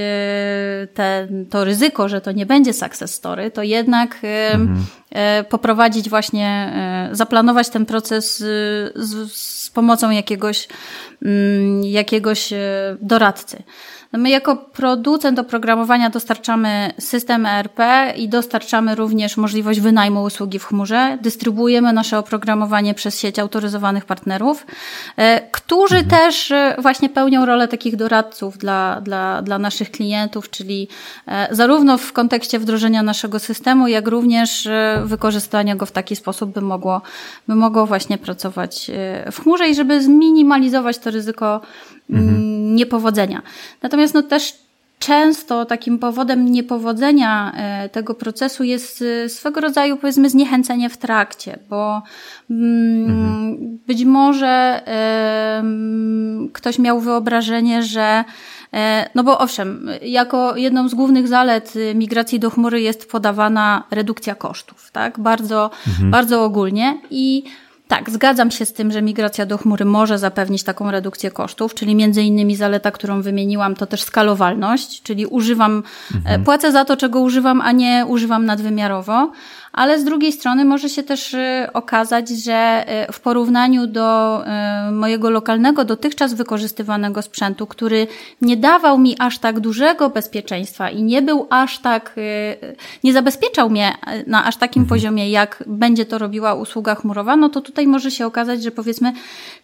[0.93, 4.15] te, to ryzyko, że to nie będzie success story, to jednak
[4.53, 4.86] mhm.
[5.49, 6.73] Poprowadzić właśnie,
[7.12, 10.67] zaplanować ten proces z, z pomocą jakiegoś,
[11.21, 12.54] mm, jakiegoś
[13.01, 13.63] doradcy.
[14.15, 17.80] No my jako producent oprogramowania dostarczamy system ERP
[18.15, 21.17] i dostarczamy również możliwość wynajmu usługi w chmurze.
[21.21, 24.65] Dystrybuujemy nasze oprogramowanie przez sieć autoryzowanych partnerów,
[25.17, 26.21] e, którzy mhm.
[26.21, 30.88] też e, właśnie pełnią rolę takich doradców dla, dla, dla naszych klientów, czyli
[31.28, 34.67] e, zarówno w kontekście wdrożenia naszego systemu, jak również
[35.05, 37.01] wykorzystania go w taki sposób, by mogło,
[37.47, 38.91] by mogło właśnie pracować
[39.31, 41.61] w chmurze i żeby zminimalizować to ryzyko
[42.09, 42.75] mhm.
[42.75, 43.41] niepowodzenia.
[43.81, 44.65] Natomiast no też
[44.99, 51.59] często takim powodem niepowodzenia e, tego procesu jest e, swego rodzaju, powiedzmy, zniechęcenie w trakcie,
[51.69, 52.01] bo
[52.49, 53.79] mm, mhm.
[53.87, 54.81] być może
[56.53, 58.23] ktoś miał wyobrażenie, że e,
[59.15, 64.91] no bo owszem, jako jedną z głównych zalet migracji do chmury jest podawana redukcja kosztów,
[64.91, 65.19] tak?
[65.19, 66.11] Bardzo, mhm.
[66.11, 67.43] bardzo ogólnie i
[67.88, 71.95] tak, zgadzam się z tym, że migracja do chmury może zapewnić taką redukcję kosztów, czyli
[71.95, 75.83] między innymi zaleta, którą wymieniłam, to też skalowalność, czyli używam,
[76.15, 76.43] mhm.
[76.43, 79.31] płacę za to, czego używam, a nie używam nadwymiarowo
[79.75, 84.41] ale z drugiej strony może się też y, okazać, że y, w porównaniu do
[84.88, 88.07] y, mojego lokalnego, dotychczas wykorzystywanego sprzętu, który
[88.41, 92.15] nie dawał mi aż tak dużego bezpieczeństwa i nie był aż tak,
[93.03, 93.93] nie zabezpieczał mnie
[94.27, 94.89] na aż takim mhm.
[94.89, 99.13] poziomie, jak będzie to robiła usługa chmurowa, no to tutaj może się okazać, że powiedzmy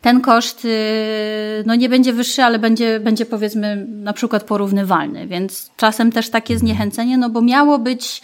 [0.02, 0.67] ten koszt
[1.65, 6.58] no nie będzie wyższy, ale będzie, będzie powiedzmy na przykład porównywalny, więc czasem też takie
[6.58, 8.21] zniechęcenie, no bo miało być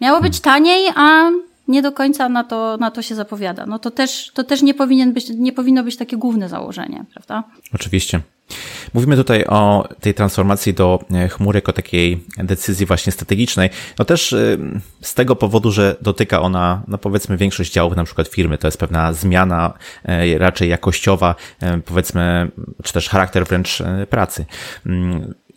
[0.00, 1.30] Miało być taniej, a
[1.68, 3.66] nie do końca na to, na to się zapowiada.
[3.66, 7.44] No to też, to też nie, powinien być, nie powinno być takie główne założenie, prawda?
[7.74, 8.20] Oczywiście.
[8.94, 13.70] Mówimy tutaj o tej transformacji do e, chmury jako takiej decyzji właśnie strategicznej.
[13.98, 14.58] No też e,
[15.00, 18.58] z tego powodu, że dotyka ona, no powiedzmy, większość działów na przykład firmy.
[18.58, 19.72] To jest pewna zmiana
[20.04, 21.34] e, raczej jakościowa,
[21.84, 22.50] powiedzmy,
[22.82, 24.44] czy też charakter wręcz pracy.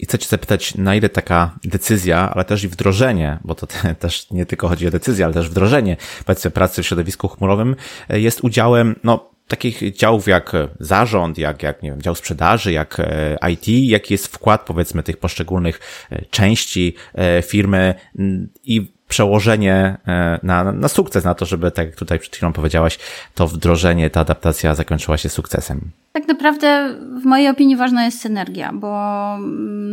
[0.02, 3.96] I chcę Cię zapytać, na ile taka decyzja, ale też i wdrożenie, bo to te,
[3.96, 7.76] też nie tylko chodzi o decyzję, ale też wdrożenie, powiedzmy, pracy w środowisku chmurowym
[8.10, 13.38] jest udziałem, no, takich działów jak zarząd, jak, jak nie wiem, dział sprzedaży, jak e,
[13.52, 17.96] IT, jaki jest wkład powiedzmy tych poszczególnych e, części e, firmy?
[18.64, 19.98] I przełożenie
[20.44, 23.00] na, na sukces, na to, żeby, tak jak tutaj przed chwilą powiedziałaś,
[23.36, 25.82] to wdrożenie, ta adaptacja zakończyła się sukcesem.
[26.12, 28.92] Tak naprawdę w mojej opinii ważna jest synergia, bo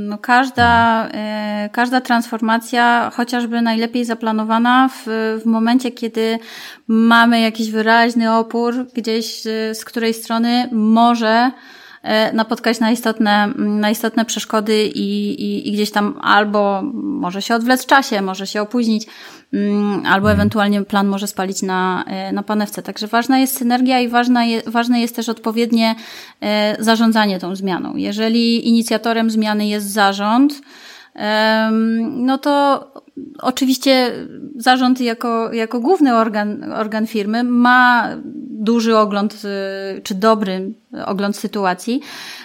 [0.08, 1.08] no każda,
[1.72, 5.06] każda transformacja, chociażby najlepiej zaplanowana w,
[5.42, 6.38] w momencie, kiedy
[6.88, 11.52] mamy jakiś wyraźny opór gdzieś z której strony może e,
[12.32, 17.82] napotkać na istotne, na istotne przeszkody i, i, i gdzieś tam albo może się odwlec
[17.82, 19.06] w czasie, może się opóźnić,
[19.52, 20.36] mm, albo mhm.
[20.36, 22.82] ewentualnie plan może spalić na, e, na panewce.
[22.82, 25.94] Także ważna jest synergia i ważna je, ważne jest też odpowiednie
[26.40, 27.96] e, zarządzanie tą zmianą.
[27.96, 30.52] Jeżeli inicjatorem zmiany jest zarząd,
[32.10, 32.84] no to
[33.38, 34.12] oczywiście
[34.56, 38.08] zarząd jako, jako główny organ, organ firmy ma
[38.58, 40.72] duży ogląd, y, czy dobry
[41.06, 42.00] ogląd sytuacji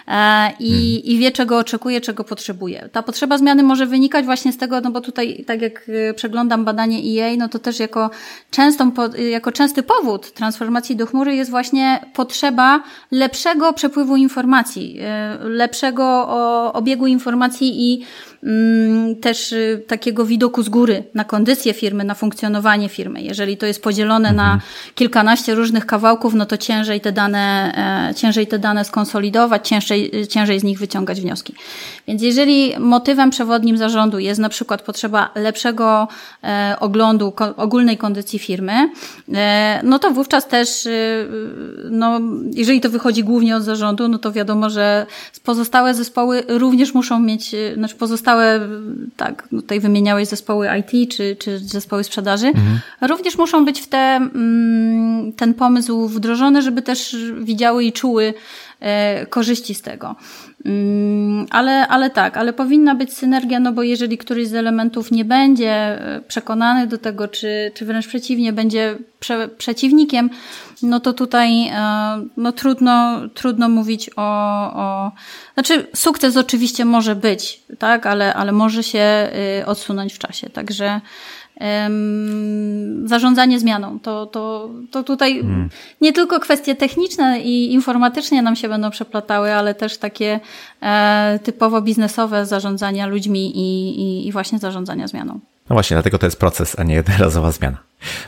[0.07, 1.03] e, i, hmm.
[1.03, 2.89] i wie, czego oczekuje, czego potrzebuje.
[2.91, 6.65] Ta potrzeba zmiany może wynikać właśnie z tego, no bo tutaj, tak jak y, przeglądam
[6.65, 8.09] badanie EA, no to też jako,
[8.51, 8.91] częstą,
[9.31, 14.99] jako częsty powód transformacji do chmury jest właśnie potrzeba lepszego przepływu informacji,
[15.45, 16.27] y, lepszego
[16.73, 18.05] obiegu informacji i
[18.43, 19.55] mm, też
[19.88, 23.21] takiego widoku z góry na kondycję firmy, na funkcjonowanie firmy.
[23.21, 24.47] Jeżeli to jest podzielone mhm.
[24.47, 24.62] na
[24.95, 27.73] kilkanaście różnych kawałków, no to ciężej te dane,
[28.10, 31.56] e, ciężej te dane skonsolidować, ciężej, ciężej z nich wyciągać wnioski.
[32.08, 36.08] Więc jeżeli motywem przewodnim zarządu jest na przykład potrzeba lepszego
[36.43, 38.89] e, oglądu ogólnej kondycji firmy,
[39.34, 40.88] e, no to wówczas też,
[41.89, 42.19] no,
[42.54, 45.06] jeżeli to wychodzi głównie od zarządu, no to wiadomo, że
[45.43, 48.60] pozostałe zespoły również muszą mieć, znaczy pozostałe,
[49.17, 52.79] tak, tutaj wymieniałeś zespoły IT czy, czy zespoły sprzedaży, mhm.
[53.01, 58.33] również muszą być w te, mm, ten pomysł wdrożony, żeby też widziały i czuły
[59.30, 60.15] korzyści z tego.
[60.65, 65.26] Mm, ale, ale tak, ale powinna być synergia, no bo jeżeli któryś z elementów nie
[65.26, 70.30] będzie e, przekonany do tego, czy, czy wręcz przeciwnie, będzie prze, przeciwnikiem,
[70.82, 71.74] no to tutaj e,
[72.38, 74.22] no trudno, trudno mówić o,
[74.74, 75.12] o.
[75.54, 79.30] Znaczy, sukces oczywiście może być, tak, ale, ale może się
[79.65, 80.50] odsunąć w czasie.
[80.50, 81.02] Także
[83.05, 83.99] zarządzanie zmianą.
[83.99, 85.69] To, to, to tutaj hmm.
[86.01, 90.39] nie tylko kwestie techniczne i informatycznie nam się będą przeplatały, ale też takie
[90.81, 95.39] e, typowo biznesowe zarządzania ludźmi i, i, i właśnie zarządzania zmianą.
[95.69, 97.77] No właśnie, dlatego to jest proces, a nie jednorazowa zmiana.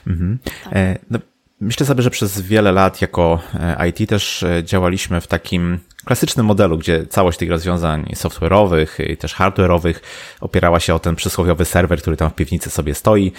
[0.07, 0.37] Mhm.
[0.63, 0.73] Tak.
[0.73, 1.19] E, no,
[1.61, 6.77] myślę sobie, że przez wiele lat jako e, IT też działaliśmy w takim klasycznym modelu,
[6.77, 9.93] gdzie całość tych rozwiązań software'owych i też hardware'owych
[10.41, 13.31] opierała się o ten przysłowiowy serwer, który tam w piwnicy sobie stoi,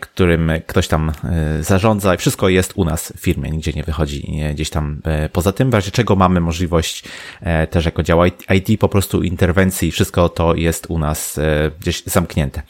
[0.00, 1.12] którym ktoś tam
[1.60, 5.70] zarządza i wszystko jest u nas w firmie, nigdzie nie wychodzi gdzieś tam poza tym,
[5.70, 7.04] w razie czego mamy możliwość
[7.70, 11.40] też jako dział IT po prostu interwencji, wszystko to jest u nas
[11.80, 12.62] gdzieś zamknięte.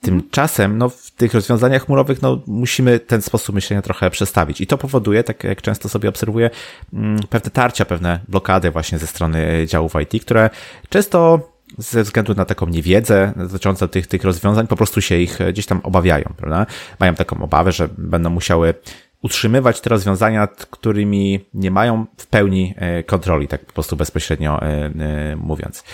[0.00, 4.60] Tymczasem, no, w tych rozwiązaniach chmurowych, no, musimy ten sposób myślenia trochę przestawić.
[4.60, 6.50] I to powoduje, tak jak często sobie obserwuję,
[6.92, 10.50] mm, pewne tarcia, pewne blokady właśnie ze strony działów IT, które
[10.88, 11.40] często
[11.78, 15.80] ze względu na taką niewiedzę dotyczącą tych, tych rozwiązań, po prostu się ich gdzieś tam
[15.82, 16.66] obawiają, prawda?
[17.00, 18.74] Mają taką obawę, że będą musiały
[19.22, 24.66] utrzymywać te rozwiązania, którymi nie mają w pełni e, kontroli, tak po prostu bezpośrednio e,
[24.66, 25.84] e, mówiąc.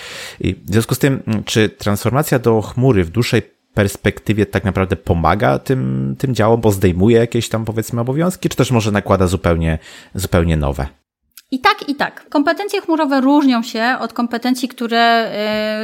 [0.40, 3.43] I w związku z tym, czy transformacja do chmury w dłuższej
[3.74, 8.70] perspektywie tak naprawdę pomaga tym, tym działom, bo zdejmuje jakieś tam powiedzmy obowiązki, czy też
[8.70, 9.78] może nakłada zupełnie,
[10.14, 11.04] zupełnie nowe?
[11.50, 12.28] I tak, i tak.
[12.28, 15.30] Kompetencje chmurowe różnią się od kompetencji, które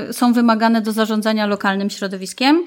[0.09, 2.65] y, są wymagane do zarządzania lokalnym środowiskiem,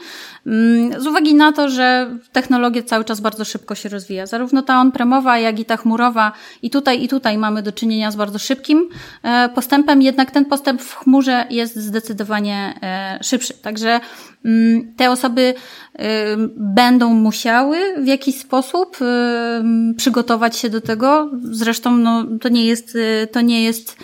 [0.48, 4.26] mm, z uwagi na to, że technologia cały czas bardzo szybko się rozwija.
[4.26, 8.16] Zarówno ta on-premowa, jak i ta chmurowa, i tutaj, i tutaj mamy do czynienia z
[8.16, 8.90] bardzo szybkim
[9.24, 13.54] e, postępem, jednak ten postęp w chmurze jest zdecydowanie e, szybszy.
[13.54, 14.00] Także
[14.46, 15.54] mm, te osoby
[16.58, 18.98] będą musiały w jakiś sposób
[19.98, 21.32] przygotować się do tego.
[21.42, 23.98] Zresztą no, to nie jest, y, to nie jest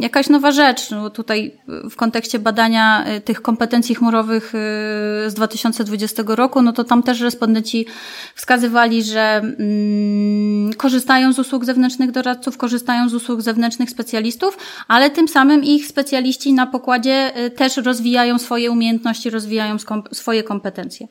[0.00, 0.90] jakaś nowa rzecz.
[0.90, 1.54] No tutaj
[1.90, 7.20] w kontekście badania y, tych kompetencji chmurowych y, z 2020 roku, no to tam też
[7.20, 7.86] respondenci
[8.34, 14.58] wskazywali, że mm, korzystają z usług zewnętrznych doradców, korzystają z usług zewnętrznych specjalistów,
[14.88, 19.76] ale tym samym ich specjaliści na pokładzie y, też rozwijają swoje umiejętności, rozwijają
[20.12, 21.06] swoje kompetencje.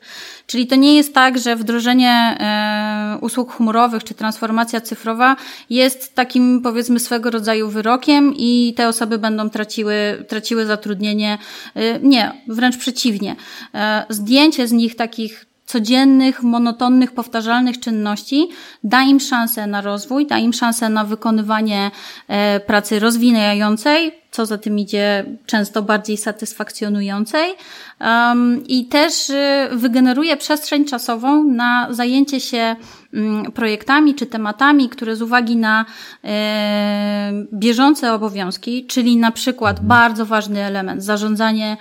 [0.46, 2.38] Czyli to nie jest tak, że wdrożenie
[3.20, 5.36] usług chmurowych czy transformacja cyfrowa
[5.70, 11.38] jest takim powiedzmy swego rodzaju wyrokiem, rokiem i te osoby będą traciły, traciły zatrudnienie.
[11.76, 13.36] Y, nie, wręcz przeciwnie.
[13.74, 18.48] E, zdjęcie z nich takich codziennych, monotonnych, powtarzalnych czynności
[18.84, 21.90] da im szansę na rozwój, da im szansę na wykonywanie
[22.28, 27.54] e, pracy rozwijającej, co za tym idzie często bardziej satysfakcjonującej
[28.00, 32.76] um, i też y, wygeneruje przestrzeń czasową na zajęcie się
[33.54, 35.84] projektami czy tematami, które z uwagi na
[36.24, 39.88] e, bieżące obowiązki, czyli na przykład mhm.
[39.88, 41.76] bardzo ważny element, zarządzanie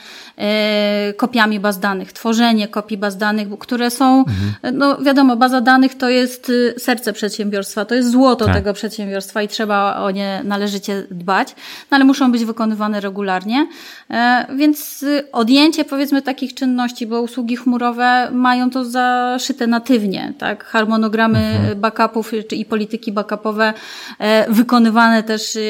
[1.17, 4.77] kopiami baz danych, tworzenie kopii baz danych, które są, mhm.
[4.77, 8.53] no wiadomo, baza danych to jest y, serce przedsiębiorstwa, to jest złoto tak.
[8.55, 11.55] tego przedsiębiorstwa i trzeba o nie należycie dbać,
[11.91, 13.67] no ale muszą być wykonywane regularnie.
[14.09, 20.63] E, więc y, odjęcie powiedzmy takich czynności, bo usługi chmurowe mają to zaszyte natywnie, tak?
[20.63, 21.79] Harmonogramy mhm.
[21.79, 23.73] backupów i polityki backupowe
[24.19, 25.61] e, wykonywane też y,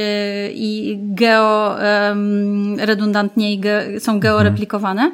[0.54, 1.76] i geo
[2.78, 3.62] redundantnie i
[4.00, 4.61] są georeplikowane.
[4.68, 5.12] Mhm.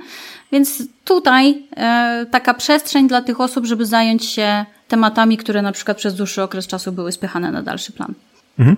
[0.51, 5.97] Więc tutaj e, taka przestrzeń dla tych osób, żeby zająć się tematami, które na przykład
[5.97, 8.13] przez dłuższy okres czasu były spychane na dalszy plan.
[8.59, 8.77] Mhm.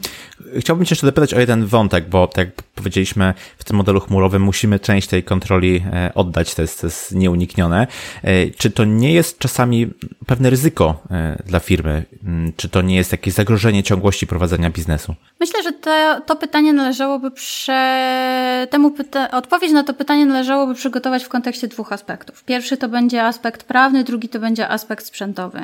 [0.59, 2.47] Chciałbym Cię jeszcze dopytać o jeden wątek, bo tak
[2.79, 7.15] powiedzieliśmy, w tym modelu chmurowym musimy część tej kontroli e, oddać, to jest, to jest
[7.15, 7.87] nieuniknione.
[8.23, 9.87] E, czy to nie jest czasami
[10.25, 12.05] pewne ryzyko e, dla firmy?
[12.23, 15.15] Mm, czy to nie jest jakieś zagrożenie ciągłości prowadzenia biznesu?
[15.39, 18.67] Myślę, że to, to pytanie należałoby prze...
[18.69, 19.31] temu pyta...
[19.31, 22.43] odpowiedź na to pytanie należałoby przygotować w kontekście dwóch aspektów.
[22.43, 25.63] Pierwszy to będzie aspekt prawny, drugi to będzie aspekt sprzętowy.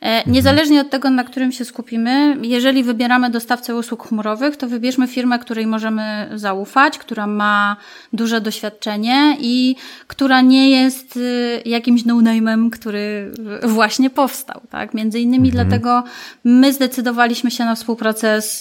[0.00, 0.32] Mhm.
[0.32, 5.38] Niezależnie od tego, na którym się skupimy, jeżeli wybieramy dostawcę usług chmurowych, to wybierzmy firmę,
[5.38, 6.51] której możemy zaufać,
[6.98, 7.76] która ma
[8.12, 14.94] duże doświadczenie i która nie jest y, jakimś no-name'em, który właśnie powstał, tak?
[14.94, 15.68] Między innymi mhm.
[15.68, 16.04] dlatego
[16.44, 18.60] my zdecydowaliśmy się na współpracę z,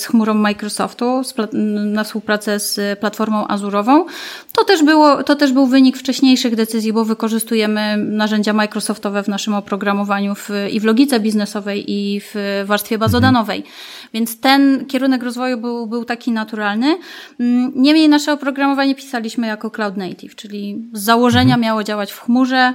[0.00, 1.22] z chmurą Microsoftu,
[1.92, 4.04] na współpracę z platformą Azurową.
[4.52, 9.54] To też było, to też był wynik wcześniejszych decyzji, bo wykorzystujemy narzędzia Microsoftowe w naszym
[9.54, 13.58] oprogramowaniu w, i w logice biznesowej i w warstwie bazodanowej.
[13.58, 13.74] Mhm.
[14.12, 16.98] Więc ten kierunek rozwoju był, był taki naturalny.
[17.40, 21.60] Mm, niemniej nasze oprogramowanie pisaliśmy jako cloud native, czyli z założenia mhm.
[21.60, 22.74] miało działać w chmurze,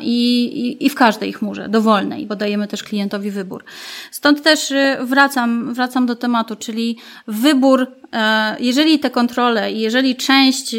[0.00, 3.64] i, i, i w każdej chmurze, dowolnej, bo dajemy też klientowi wybór.
[4.10, 6.96] Stąd też wracam, wracam do tematu, czyli
[7.26, 10.78] wybór E, jeżeli te kontrole i jeżeli część e,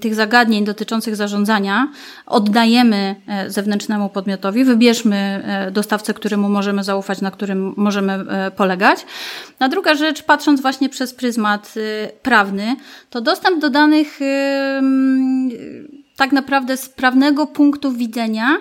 [0.00, 1.88] tych zagadnień dotyczących zarządzania
[2.26, 8.24] oddajemy e, zewnętrznemu podmiotowi, wybierzmy dostawcę, któremu możemy zaufać, na którym możemy
[8.56, 9.06] polegać.
[9.58, 11.74] A druga rzecz, patrząc właśnie przez pryzmat
[12.22, 12.76] prawny,
[13.10, 14.18] to dostęp do danych
[16.16, 18.56] tak naprawdę z prawnego punktu widzenia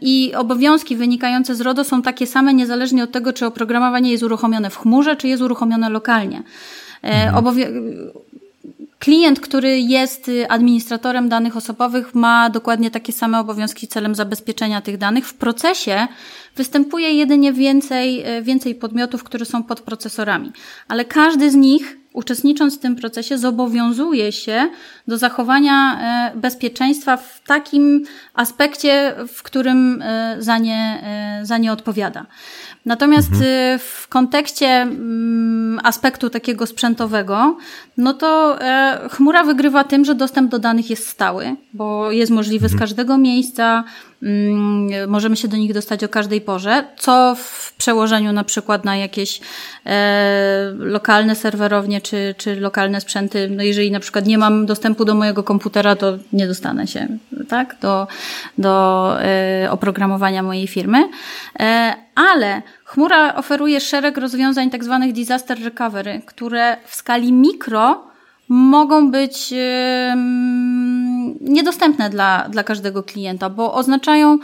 [0.00, 4.70] i obowiązki wynikające z RODO są takie same, niezależnie od tego, czy oprogramowanie jest uruchomione
[4.70, 6.42] w chmurze, czy jest uruchomione lokalnie.
[7.02, 7.54] E, mhm.
[8.98, 15.26] Klient, który jest administratorem danych osobowych, ma dokładnie takie same obowiązki celem zabezpieczenia tych danych.
[15.26, 16.06] W procesie
[16.56, 20.52] występuje jedynie więcej, e, więcej podmiotów, które są pod procesorami,
[20.88, 24.68] ale każdy z nich uczestnicząc w tym procesie, zobowiązuje się
[25.08, 28.04] do zachowania e, bezpieczeństwa w takim
[28.34, 32.26] aspekcie, w którym e, za nie, e, za nie odpowiada.
[32.86, 33.78] Natomiast mhm.
[33.78, 37.56] w kontekście mm, aspektu takiego sprzętowego,
[37.96, 38.58] no to
[39.10, 42.78] chmura wygrywa tym, że dostęp do danych jest stały, bo jest możliwy mhm.
[42.78, 43.84] z każdego miejsca,
[45.08, 49.40] możemy się do nich dostać o każdej porze, co w przełożeniu na przykład na jakieś
[49.86, 55.14] e, lokalne serwerownie czy, czy lokalne sprzęty, no jeżeli na przykład nie mam dostępu do
[55.14, 57.08] mojego komputera, to nie dostanę się
[57.48, 58.06] tak, do,
[58.58, 61.08] do e, oprogramowania mojej firmy.
[61.60, 68.14] E, ale chmura oferuje szereg rozwiązań tak zwanych disaster recovery, które w skali mikro
[68.48, 69.54] mogą być
[71.40, 74.38] niedostępne dla, dla każdego klienta, bo oznaczają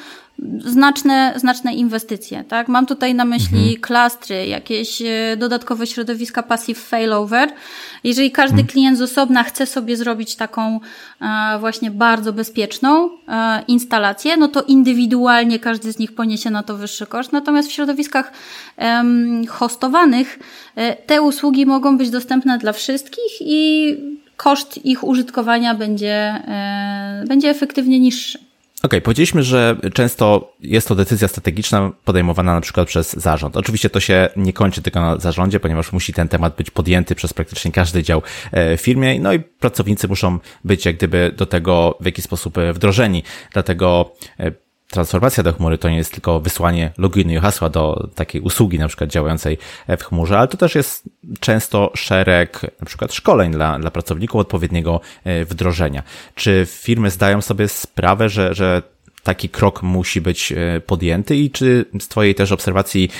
[0.64, 2.44] znaczne, znaczne inwestycje.
[2.44, 2.68] Tak?
[2.68, 3.80] Mam tutaj na myśli mhm.
[3.80, 7.52] klastry, jakieś e, dodatkowe środowiska passive failover.
[8.04, 8.68] Jeżeli każdy mhm.
[8.68, 10.80] klient z osobna chce sobie zrobić taką
[11.20, 16.76] e, właśnie bardzo bezpieczną e, instalację, no to indywidualnie każdy z nich poniesie na to
[16.76, 17.32] wyższy koszt.
[17.32, 18.32] Natomiast w środowiskach
[19.48, 20.38] hostowanych
[21.06, 23.96] te usługi mogą być dostępne dla wszystkich i
[24.42, 26.42] koszt ich użytkowania będzie,
[27.28, 28.38] będzie efektywnie niższy.
[28.38, 33.56] Okej, okay, powiedzieliśmy, że często jest to decyzja strategiczna podejmowana na przykład przez zarząd.
[33.56, 37.32] Oczywiście to się nie kończy tylko na zarządzie, ponieważ musi ten temat być podjęty przez
[37.32, 38.22] praktycznie każdy dział
[38.52, 42.58] e, w firmie, no i pracownicy muszą być jak gdyby do tego w jakiś sposób
[42.58, 43.22] e, wdrożeni.
[43.52, 44.52] Dlatego e,
[44.90, 48.88] transformacja do chmury to nie jest tylko wysłanie loginu i hasła do takiej usługi, na
[48.88, 49.58] przykład działającej
[49.98, 51.08] w chmurze, ale to też jest
[51.40, 56.02] często szereg na przykład szkoleń dla, dla pracowników odpowiedniego e, wdrożenia.
[56.34, 58.82] Czy firmy zdają sobie sprawę, że, że
[59.22, 63.10] taki krok musi być e, podjęty i czy z Twojej też obserwacji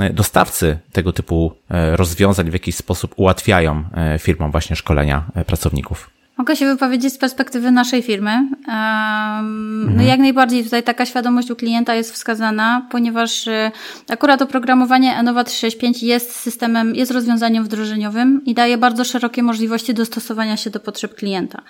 [0.00, 1.52] e, dostawcy tego typu
[1.92, 3.84] rozwiązań w jakiś sposób ułatwiają
[4.18, 6.19] firmom właśnie szkolenia pracowników?
[6.40, 8.30] Mogę się wypowiedzieć z perspektywy naszej firmy.
[8.30, 9.96] Um, mhm.
[9.96, 13.70] No jak najbardziej tutaj taka świadomość u klienta jest wskazana, ponieważ y,
[14.08, 20.56] akurat oprogramowanie Enova 365 jest systemem, jest rozwiązaniem wdrożeniowym i daje bardzo szerokie możliwości dostosowania
[20.56, 21.62] się do potrzeb klienta.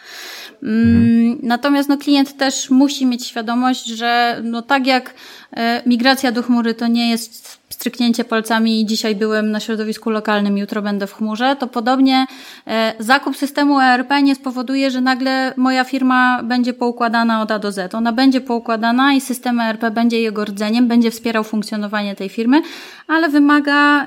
[0.63, 1.39] Mm, mhm.
[1.43, 6.75] Natomiast no, klient też musi mieć świadomość, że no, tak jak y, migracja do chmury
[6.75, 11.67] to nie jest stryknięcie palcami dzisiaj byłem na środowisku lokalnym, jutro będę w chmurze, to
[11.67, 12.27] podobnie
[12.67, 17.73] e, zakup systemu ERP nie spowoduje, że nagle moja firma będzie poukładana od A do
[17.73, 17.95] Z.
[17.95, 22.63] Ona będzie poukładana i system ERP będzie jego rdzeniem, będzie wspierał funkcjonowanie tej firmy,
[23.07, 24.07] ale wymaga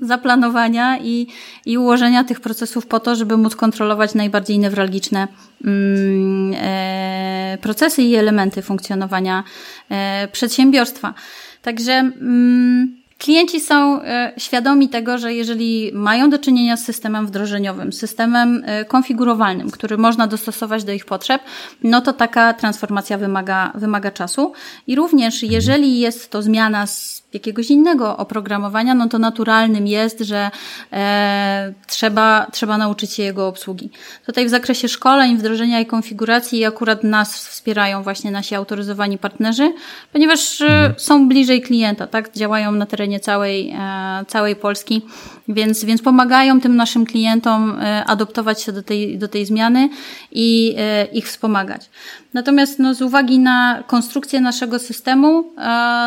[0.00, 1.26] zaplanowania i,
[1.66, 5.28] i ułożenia tych procesów po to, żeby móc kontrolować najbardziej newralgiczne
[5.64, 9.44] mm, e, procesy i elementy funkcjonowania
[9.90, 11.14] e, przedsiębiorstwa.
[11.62, 17.92] Także mm, Klienci są e, świadomi tego, że jeżeli mają do czynienia z systemem wdrożeniowym,
[17.92, 21.42] systemem e, konfigurowalnym, który można dostosować do ich potrzeb,
[21.82, 24.52] no to taka transformacja wymaga, wymaga czasu.
[24.86, 30.50] I również jeżeli jest to zmiana z jakiegoś innego oprogramowania, no to naturalnym jest, że
[30.92, 33.90] e, trzeba, trzeba nauczyć się jego obsługi.
[34.26, 39.72] Tutaj w zakresie szkoleń, wdrożenia i konfiguracji akurat nas wspierają właśnie nasi autoryzowani partnerzy,
[40.12, 42.32] ponieważ e, są bliżej klienta, tak?
[42.34, 45.02] Działają na terenie całej, e, całej Polski,
[45.48, 49.88] więc, więc pomagają tym naszym klientom e, adoptować się do tej, do tej zmiany
[50.32, 51.90] i e, ich wspomagać.
[52.34, 55.52] Natomiast no, z uwagi na konstrukcję naszego systemu,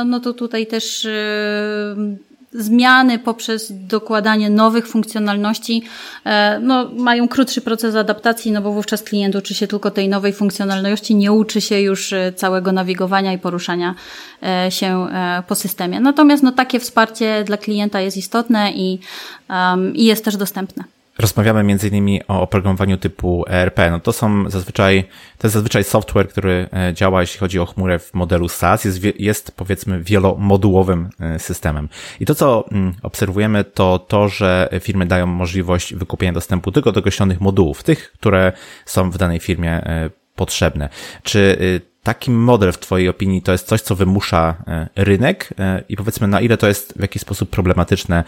[0.05, 1.07] no to tutaj też
[2.53, 5.83] zmiany poprzez dokładanie nowych funkcjonalności
[6.25, 10.33] e, no, mają krótszy proces adaptacji, no bo wówczas klient uczy się tylko tej nowej
[10.33, 13.95] funkcjonalności, nie uczy się już e, całego nawigowania i poruszania
[14.43, 15.07] e, się
[15.47, 15.99] po systemie.
[15.99, 18.99] Natomiast no, takie wsparcie dla klienta jest istotne i,
[19.49, 20.83] um, i jest też dostępne.
[21.19, 25.03] Rozmawiamy innymi o oprogramowaniu typu ERP, no to są zazwyczaj,
[25.37, 28.99] to jest zazwyczaj software, który e, działa, jeśli chodzi o chmurę w modelu SaaS, jest,
[29.19, 31.89] jest powiedzmy wielomodułowym e, systemem.
[32.19, 36.99] I to, co mm, obserwujemy, to to, że firmy dają możliwość wykupienia dostępu tylko do
[36.99, 38.51] określonych modułów, tych, które
[38.85, 40.89] są w danej firmie e, potrzebne.
[41.23, 44.55] Czy y, taki model w Twojej opinii to jest coś, co wymusza
[44.95, 45.49] rynek
[45.89, 48.23] i powiedzmy na ile to jest w jakiś sposób problematyczne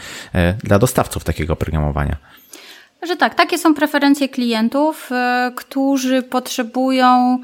[0.63, 2.17] dla dostawców takiego oprogramowania?
[3.01, 7.39] Że tak, takie są preferencje klientów, e, którzy potrzebują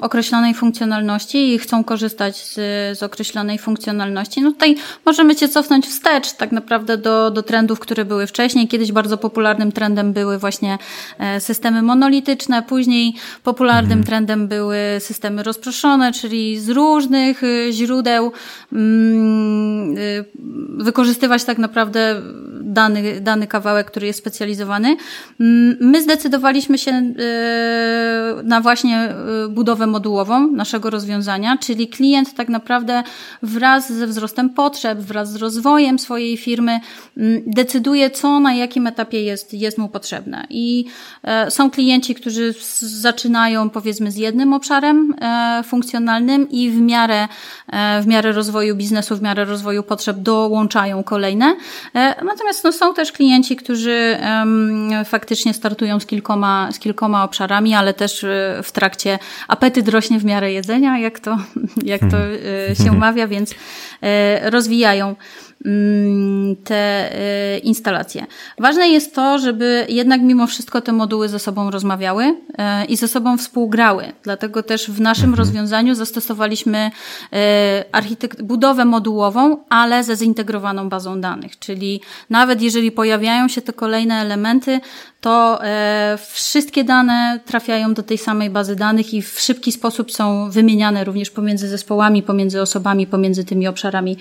[0.00, 2.54] określonej funkcjonalności i chcą korzystać z,
[2.98, 4.40] z określonej funkcjonalności.
[4.42, 8.68] No tutaj możemy się cofnąć wstecz tak naprawdę do, do trendów, które były wcześniej.
[8.68, 10.78] Kiedyś bardzo popularnym trendem były właśnie
[11.18, 14.06] e, systemy monolityczne, później popularnym mhm.
[14.06, 18.32] trendem były systemy rozproszone, czyli z różnych e, źródeł
[18.72, 19.94] um,
[20.78, 22.22] wykorzystywać tak naprawdę
[22.62, 24.96] dany, dany kawałek, który jest specjalizowany.
[25.40, 27.12] Mm, my zdecydowaliśmy się e,
[28.44, 33.02] na właśnie e, budowę modułową naszego rozwiązania, czyli klient tak naprawdę
[33.42, 36.80] wraz ze wzrostem potrzeb, wraz z rozwojem swojej firmy
[37.16, 40.46] mm, decyduje, co na jakim etapie jest, jest mu potrzebne.
[40.50, 40.84] I
[41.22, 45.14] e, są klienci, którzy zaczynają powiedzmy z jednym obszarem
[45.64, 47.28] funkcjonalnym i w miarę,
[48.02, 51.56] w miarę rozwoju biznesu, w miarę rozwoju potrzeb dołączają kolejne.
[52.24, 54.18] Natomiast no, są też klienci, którzy
[55.04, 58.91] faktycznie startują z kilkoma, z kilkoma obszarami, ale też e, w trakcie
[59.48, 61.38] apetyt rośnie w miarę jedzenia, jak to,
[61.84, 62.16] jak to
[62.70, 63.54] e, się mawia, więc
[64.02, 65.16] e, rozwijają
[65.64, 67.12] Mm, te
[67.56, 68.26] y, instalacje.
[68.58, 72.34] Ważne jest to, żeby jednak mimo wszystko te moduły ze sobą rozmawiały
[72.88, 74.12] i ze sobą współgrały.
[74.22, 75.38] Dlatego też w naszym mhm.
[75.38, 76.90] rozwiązaniu zastosowaliśmy
[78.38, 81.58] y, budowę modułową, ale ze zintegrowaną bazą danych.
[81.58, 84.80] Czyli nawet jeżeli pojawiają się te kolejne elementy,
[85.22, 85.60] to
[86.32, 91.30] wszystkie dane trafiają do tej samej bazy danych i w szybki sposób są wymieniane również
[91.30, 94.16] pomiędzy zespołami, pomiędzy osobami, pomiędzy tymi obszarami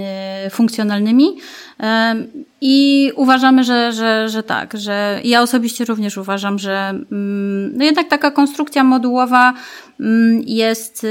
[0.00, 1.36] E, funkcjonalnymi.
[1.80, 2.14] E,
[2.60, 8.08] I uważamy, że, że, że tak, że ja osobiście również uważam, że mm, no jednak
[8.08, 9.54] taka konstrukcja modułowa
[10.00, 11.08] mm, jest, e,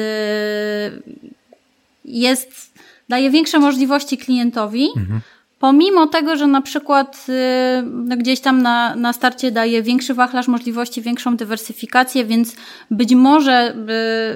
[2.06, 2.72] jest
[3.10, 4.90] daje większe możliwości klientowi.
[4.98, 5.22] Mhm.
[5.62, 7.28] Pomimo tego, że na przykład
[7.84, 12.56] no gdzieś tam na, na starcie daje większy wachlarz możliwości, większą dywersyfikację, więc
[12.92, 13.76] być może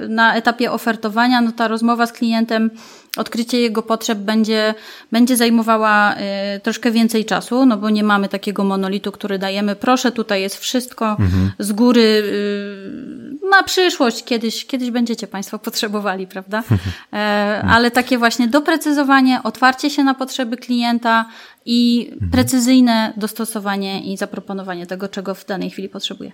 [0.08, 2.70] na etapie ofertowania no ta rozmowa z klientem
[3.16, 4.74] odkrycie jego potrzeb będzie,
[5.12, 10.12] będzie zajmowała y, troszkę więcej czasu, no bo nie mamy takiego monolitu, który dajemy, proszę,
[10.12, 11.52] tutaj jest wszystko mhm.
[11.58, 16.62] z góry y, na przyszłość, kiedyś, kiedyś będziecie Państwo potrzebowali, prawda?
[17.12, 21.15] E, ale takie właśnie doprecyzowanie, otwarcie się na potrzeby klienta
[21.64, 22.30] i mhm.
[22.30, 26.32] precyzyjne dostosowanie i zaproponowanie tego, czego w danej chwili potrzebuje.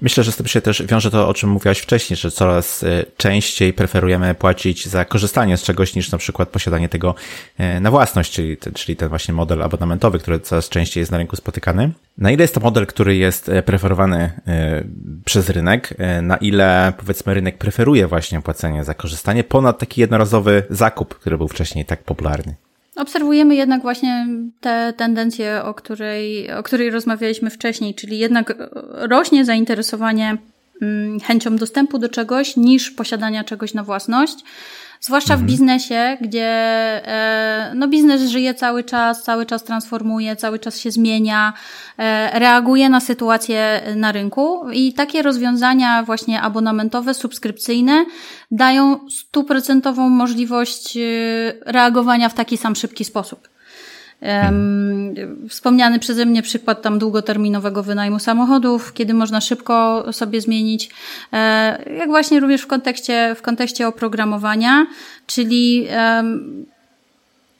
[0.00, 3.04] Myślę, że z tym się też wiąże to, o czym mówiłaś wcześniej, że coraz e,
[3.16, 7.14] częściej preferujemy płacić za korzystanie z czegoś niż na przykład posiadanie tego
[7.58, 11.36] e, na własność, czyli, czyli ten właśnie model abonamentowy, który coraz częściej jest na rynku
[11.36, 11.90] spotykany.
[12.18, 14.30] Na ile jest to model, który jest e, preferowany
[15.24, 21.14] przez rynek, na ile powiedzmy rynek preferuje właśnie płacenie za korzystanie ponad taki jednorazowy zakup,
[21.14, 22.54] który był wcześniej tak popularny?
[22.96, 24.26] Obserwujemy jednak właśnie
[24.60, 28.54] tę tendencję, o której, o której rozmawialiśmy wcześniej, czyli jednak
[28.92, 30.38] rośnie zainteresowanie
[31.24, 34.36] chęcią dostępu do czegoś niż posiadania czegoś na własność.
[35.04, 35.46] Zwłaszcza mhm.
[35.46, 40.90] w biznesie, gdzie e, no biznes żyje cały czas, cały czas transformuje, cały czas się
[40.90, 41.52] zmienia,
[41.98, 48.04] e, reaguje na sytuację na rynku i takie rozwiązania właśnie abonamentowe, subskrypcyjne
[48.50, 51.00] dają stuprocentową możliwość e,
[51.66, 53.51] reagowania w taki sam szybki sposób.
[55.48, 60.90] Wspomniany przeze mnie przykład tam długoterminowego wynajmu samochodów, kiedy można szybko sobie zmienić,
[61.32, 64.86] e, jak właśnie również w kontekście, w kontekście oprogramowania,
[65.26, 65.86] czyli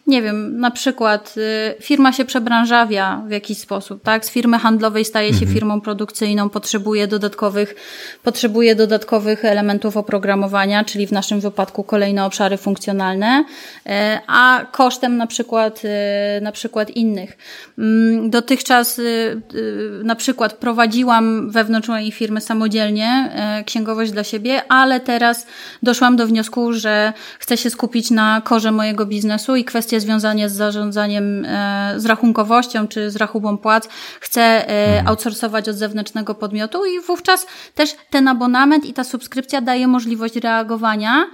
[0.06, 1.34] nie wiem, na przykład
[1.78, 4.24] y, firma się przebranżawia w jakiś sposób, tak?
[4.24, 5.54] Z firmy handlowej staje się mhm.
[5.54, 7.74] firmą produkcyjną, potrzebuje dodatkowych,
[8.22, 13.44] potrzebuje dodatkowych elementów oprogramowania, czyli w naszym wypadku kolejne obszary funkcjonalne,
[13.86, 13.90] y,
[14.26, 17.38] a kosztem na przykład, y, na przykład innych.
[17.78, 19.00] Mm, dotychczas
[20.04, 23.32] na przykład prowadziłam wewnątrz mojej firmy samodzielnie
[23.66, 25.46] księgowość dla siebie, ale teraz
[25.82, 30.52] doszłam do wniosku, że chcę się skupić na korze mojego biznesu i kwestie związane z
[30.52, 33.88] zarządzaniem, e, z rachunkowością czy z rachubą płac
[34.20, 35.08] chce e, mhm.
[35.08, 41.26] outsourcować od zewnętrznego podmiotu i wówczas też ten abonament i ta subskrypcja daje możliwość reagowania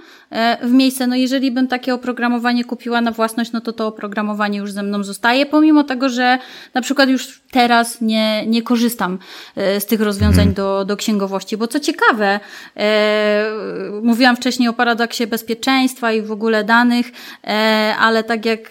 [0.61, 1.07] w miejsce.
[1.07, 5.03] No jeżeli bym takie oprogramowanie kupiła na własność, no to to oprogramowanie już ze mną
[5.03, 6.37] zostaje, pomimo tego, że
[6.73, 9.19] na przykład już teraz nie, nie korzystam
[9.55, 10.53] z tych rozwiązań hmm.
[10.53, 12.39] do, do księgowości, bo co ciekawe,
[12.77, 13.45] e,
[14.01, 17.11] mówiłam wcześniej o paradoksie bezpieczeństwa i w ogóle danych,
[17.43, 18.69] e, ale tak jak e,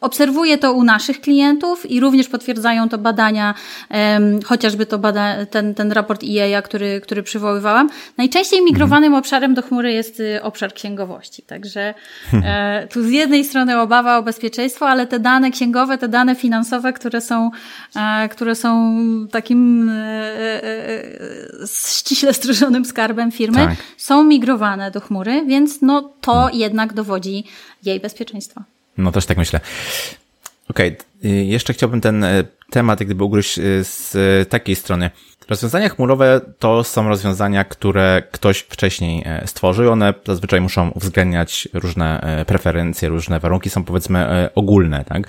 [0.00, 3.54] Obserwuję to u naszych klientów i również potwierdzają to badania,
[3.90, 7.88] um, chociażby to bada, ten, ten raport IEA, który, który przywoływałam.
[8.18, 9.18] Najczęściej migrowanym mhm.
[9.18, 11.42] obszarem do chmury jest y, obszar księgowości.
[11.42, 11.94] Także
[12.32, 16.92] e, tu z jednej strony obawa o bezpieczeństwo, ale te dane księgowe, te dane finansowe,
[16.92, 17.50] które są,
[17.96, 18.96] e, które są
[19.30, 23.76] takim e, e, e ściśle strzeżonym skarbem firmy, tak.
[23.96, 26.58] są migrowane do chmury, więc no to hmm.
[26.58, 27.44] jednak dowodzi
[27.84, 28.75] jej bezpieczeństwa.
[28.98, 29.60] No też tak myślę.
[30.68, 31.30] Okej, okay.
[31.30, 35.10] jeszcze chciałbym ten e, temat jak gdyby ugryźć e, z takiej strony.
[35.48, 39.92] Rozwiązania chmurowe to są rozwiązania, które ktoś wcześniej e, stworzył.
[39.92, 45.28] One zazwyczaj muszą uwzględniać różne e, preferencje, różne warunki, są powiedzmy e, ogólne, tak?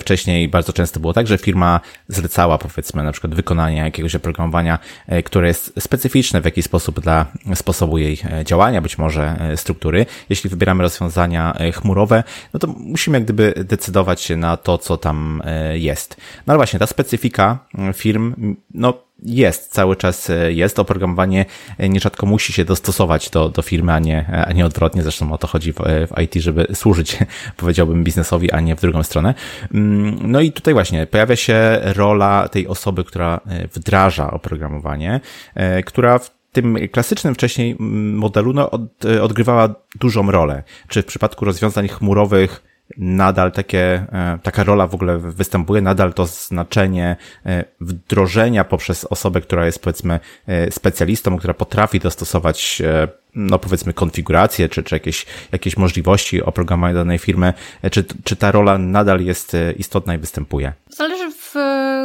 [0.00, 4.78] Wcześniej bardzo często było tak, że firma zlecała powiedzmy na przykład wykonanie jakiegoś oprogramowania,
[5.24, 10.06] które jest specyficzne w jakiś sposób dla sposobu jej działania, być może struktury.
[10.28, 12.22] Jeśli wybieramy rozwiązania chmurowe,
[12.54, 15.42] no to musimy jak gdyby decydować się na to, co tam
[15.72, 16.16] jest.
[16.46, 17.58] No ale właśnie ta specyfika
[17.94, 20.78] firm, no jest, cały czas e, jest.
[20.78, 21.44] Oprogramowanie
[21.78, 25.02] e, nierzadko musi się dostosować do, do firmy, a nie, a nie odwrotnie.
[25.02, 27.18] Zresztą o to chodzi w, w IT, żeby służyć,
[27.56, 29.34] powiedziałbym, biznesowi, a nie w drugą stronę.
[29.74, 35.20] Mm, no i tutaj właśnie pojawia się rola tej osoby, która e, wdraża oprogramowanie,
[35.84, 40.62] która w tym klasycznym wcześniej mm, modelu no, od, odgrywała dużą rolę.
[40.88, 46.26] Czy w przypadku rozwiązań chmurowych nadal takie, e, taka rola w ogóle występuje, nadal to
[46.26, 47.16] znaczenie
[47.46, 52.82] e, wdrożenia poprzez osobę, która jest powiedzmy e, specjalistą, która potrafi dostosować
[53.34, 57.52] no powiedzmy konfigurację, czy, czy jakieś, jakieś możliwości oprogramowania danej firmy,
[57.90, 60.72] czy, czy ta rola nadal jest istotna i występuje?
[60.88, 61.54] Zależy w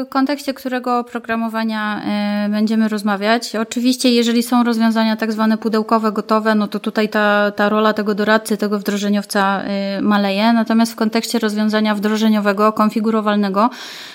[0.10, 2.02] kontekście którego oprogramowania
[2.50, 3.56] będziemy rozmawiać.
[3.56, 8.16] Oczywiście, jeżeli są rozwiązania tak zwane pudełkowe, gotowe, no to tutaj ta, ta rola tego
[8.16, 9.64] doradcy, tego wdrożeniowca
[10.02, 10.54] maleje.
[10.54, 13.70] Natomiast w kontekście rozwiązania wdrożeniowego, konfigurowalnego,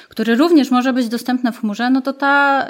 [0.08, 2.66] który również może być dostępny w chmurze, no to ta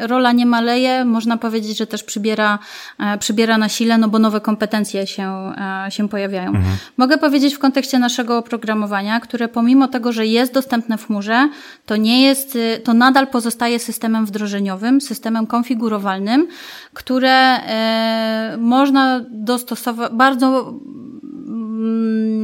[0.00, 1.04] rola nie maleje.
[1.04, 2.58] Można powiedzieć, że też przybiera,
[3.00, 5.52] e, przybiera na sile, no bo nowe kompetencje się,
[5.86, 6.48] e, się pojawiają.
[6.48, 6.76] Mhm.
[6.96, 11.48] Mogę powiedzieć w kontekście naszego oprogramowania, które pomimo tego, że jest dostępne w chmurze,
[11.86, 16.48] to nie jest, y, to nadal pozostaje systemem wdrożeniowym, systemem konfigurowalnym,
[16.94, 20.74] które e, można dostosować, bardzo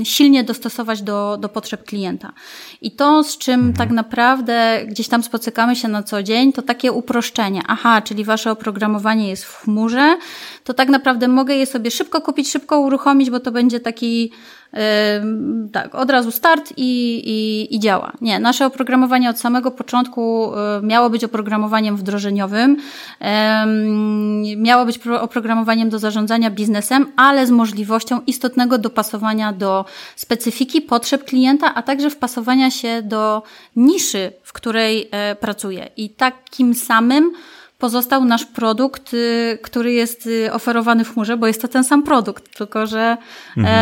[0.04, 2.32] silnie dostosować do, do potrzeb klienta.
[2.80, 3.74] I to, z czym mhm.
[3.74, 7.62] tak naprawdę gdzieś tam spotykamy się na co dzień, to takie uproszczenie.
[7.66, 10.16] Aha, czyli wasze oprogramowanie jest w chmurze,
[10.64, 14.32] to tak naprawdę mogę je sobie szybko kupić, szybko uruchomić, bo to będzie taki
[15.72, 18.12] tak, od razu start i, i, i działa.
[18.20, 20.52] Nie, nasze oprogramowanie od samego początku
[20.82, 22.76] miało być oprogramowaniem wdrożeniowym,
[24.56, 29.84] miało być oprogramowaniem do zarządzania biznesem, ale z możliwością istotnego dopasowania do
[30.16, 33.42] specyfiki, potrzeb klienta, a także wpasowania się do
[33.76, 35.88] niszy, w której e, pracuje.
[35.96, 37.32] I takim samym
[37.80, 42.02] pozostał nasz produkt, y, który jest y, oferowany w chmurze, bo jest to ten sam
[42.02, 43.16] produkt, tylko że
[43.56, 43.76] mhm.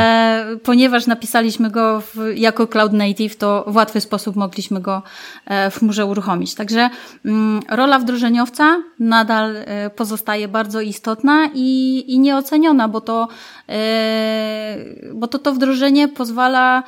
[0.54, 5.02] e, ponieważ napisaliśmy go w, jako Cloud Native, to w łatwy sposób mogliśmy go
[5.46, 6.54] e, w chmurze uruchomić.
[6.54, 6.90] Także
[7.24, 13.28] mm, rola wdrożeniowca nadal e, pozostaje bardzo istotna i, i nieoceniona, bo to,
[13.68, 14.76] e,
[15.14, 16.82] bo to to wdrożenie pozwala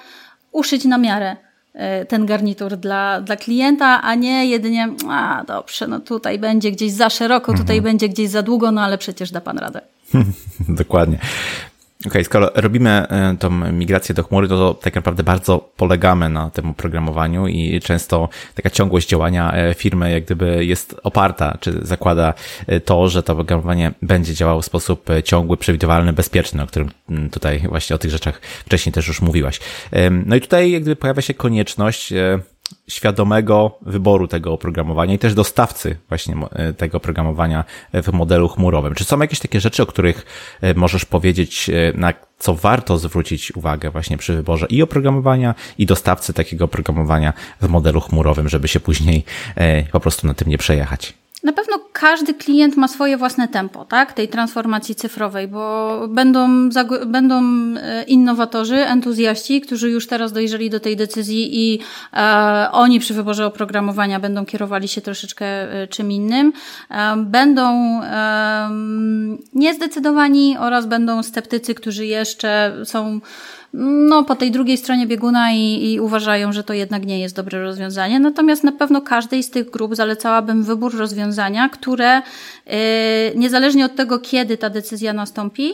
[0.53, 1.50] uszyć na miarę E,
[2.09, 7.11] ten garnitur dla, dla klienta, a nie jedynie, a dobrze, no tutaj będzie gdzieś za
[7.11, 7.83] szeroko, tutaj mhm.
[7.83, 9.81] będzie gdzieś za długo, no ale przecież da pan radę.
[10.69, 11.19] Dokładnie.
[12.01, 16.51] Okej, okay, skoro robimy e, tą migrację do chmury, to tak naprawdę bardzo polegamy na
[16.51, 22.35] tym oprogramowaniu i często taka ciągłość działania e, firmy jak gdyby jest oparta, czy zakłada
[22.67, 27.31] e, to, że to oprogramowanie będzie działało w sposób ciągły, przewidywalny, bezpieczny, o którym mm,
[27.31, 29.61] tutaj właśnie o tych rzeczach wcześniej też już mówiłaś.
[30.27, 32.13] No i tutaj jak gdyby pojawia się konieczność
[32.89, 38.95] świadomego wyboru tego oprogramowania i też dostawcy właśnie e, tego oprogramowania w modelu chmurowym.
[38.95, 40.27] Czy są jakieś takie rzeczy, o których
[40.61, 45.87] e, możesz powiedzieć, e, na co warto zwrócić uwagę właśnie przy wyborze i oprogramowania, i
[45.87, 49.25] dostawcy takiego oprogramowania w modelu chmurowym, żeby się później
[49.93, 51.20] po prostu na tym nie przejechać?
[51.43, 56.69] Na pewno każdy klient ma swoje własne tempo, tak, tej transformacji cyfrowej, bo będą,
[57.07, 57.43] będą
[57.77, 61.81] e, innowatorzy, entuzjaści, którzy już teraz dojrzeli do tej decyzji i
[62.13, 66.53] e, oni przy wyborze oprogramowania będą kierowali się troszeczkę e, czym innym.
[66.91, 67.63] E, będą
[68.03, 68.71] e,
[69.53, 73.21] niezdecydowani oraz będą sceptycy, którzy jeszcze są
[73.73, 77.63] no, po tej drugiej stronie bieguna i, i uważają, że to jednak nie jest dobre
[77.63, 78.21] rozwiązanie.
[78.21, 82.23] Natomiast na pewno każdej z tych grup zalecałabym wybór rozwiązania, które
[82.67, 82.73] yy,
[83.35, 85.73] niezależnie od tego, kiedy ta decyzja nastąpi,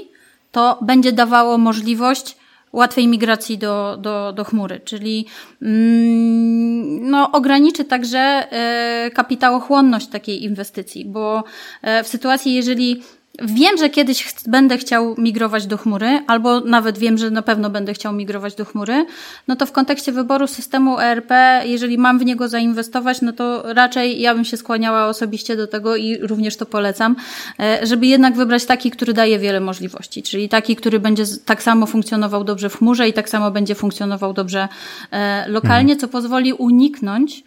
[0.53, 2.37] to będzie dawało możliwość
[2.73, 5.27] łatwej migracji do, do, do chmury, czyli
[5.63, 11.45] mm, no, ograniczy także e, kapitałochłonność takiej inwestycji, bo
[11.83, 13.03] e, w sytuacji, jeżeli
[13.43, 17.71] Wiem, że kiedyś ch będę chciał migrować do chmury, albo nawet wiem, że na pewno
[17.71, 19.07] będę chciał migrować do chmury,
[19.49, 21.31] no to w kontekście wyboru systemu ERP,
[21.65, 25.97] jeżeli mam w niego zainwestować, no to raczej ja bym się skłaniała osobiście do tego
[25.97, 27.17] i również to polecam,
[27.61, 31.87] e, żeby jednak wybrać taki, który daje wiele możliwości, czyli taki, który będzie tak samo
[31.87, 34.69] funkcjonował dobrze w chmurze i tak samo będzie funkcjonował dobrze
[35.11, 35.99] e, lokalnie, mhm.
[35.99, 37.45] co pozwoli uniknąć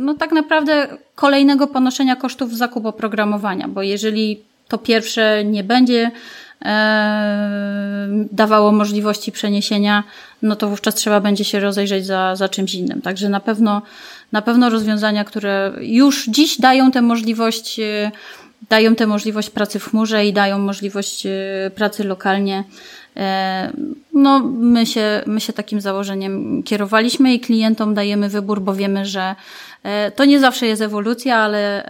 [0.00, 6.10] no tak naprawdę kolejnego ponoszenia kosztów zakupu oprogramowania, bo jeżeli to pierwsze nie będzie
[6.64, 10.04] e, dawało możliwości przeniesienia,
[10.42, 13.02] no to wówczas trzeba będzie się rozejrzeć za, za czymś innym.
[13.02, 13.82] Także na pewno,
[14.32, 18.10] na pewno rozwiązania, które już dziś dają tę możliwość, e,
[18.68, 21.26] dają tę możliwość pracy w chmurze i dają możliwość
[21.74, 22.64] pracy lokalnie, E,
[24.12, 29.34] no, my się, my się takim założeniem kierowaliśmy i klientom dajemy wybór, bo wiemy, że
[29.82, 31.86] e, to nie zawsze jest ewolucja, ale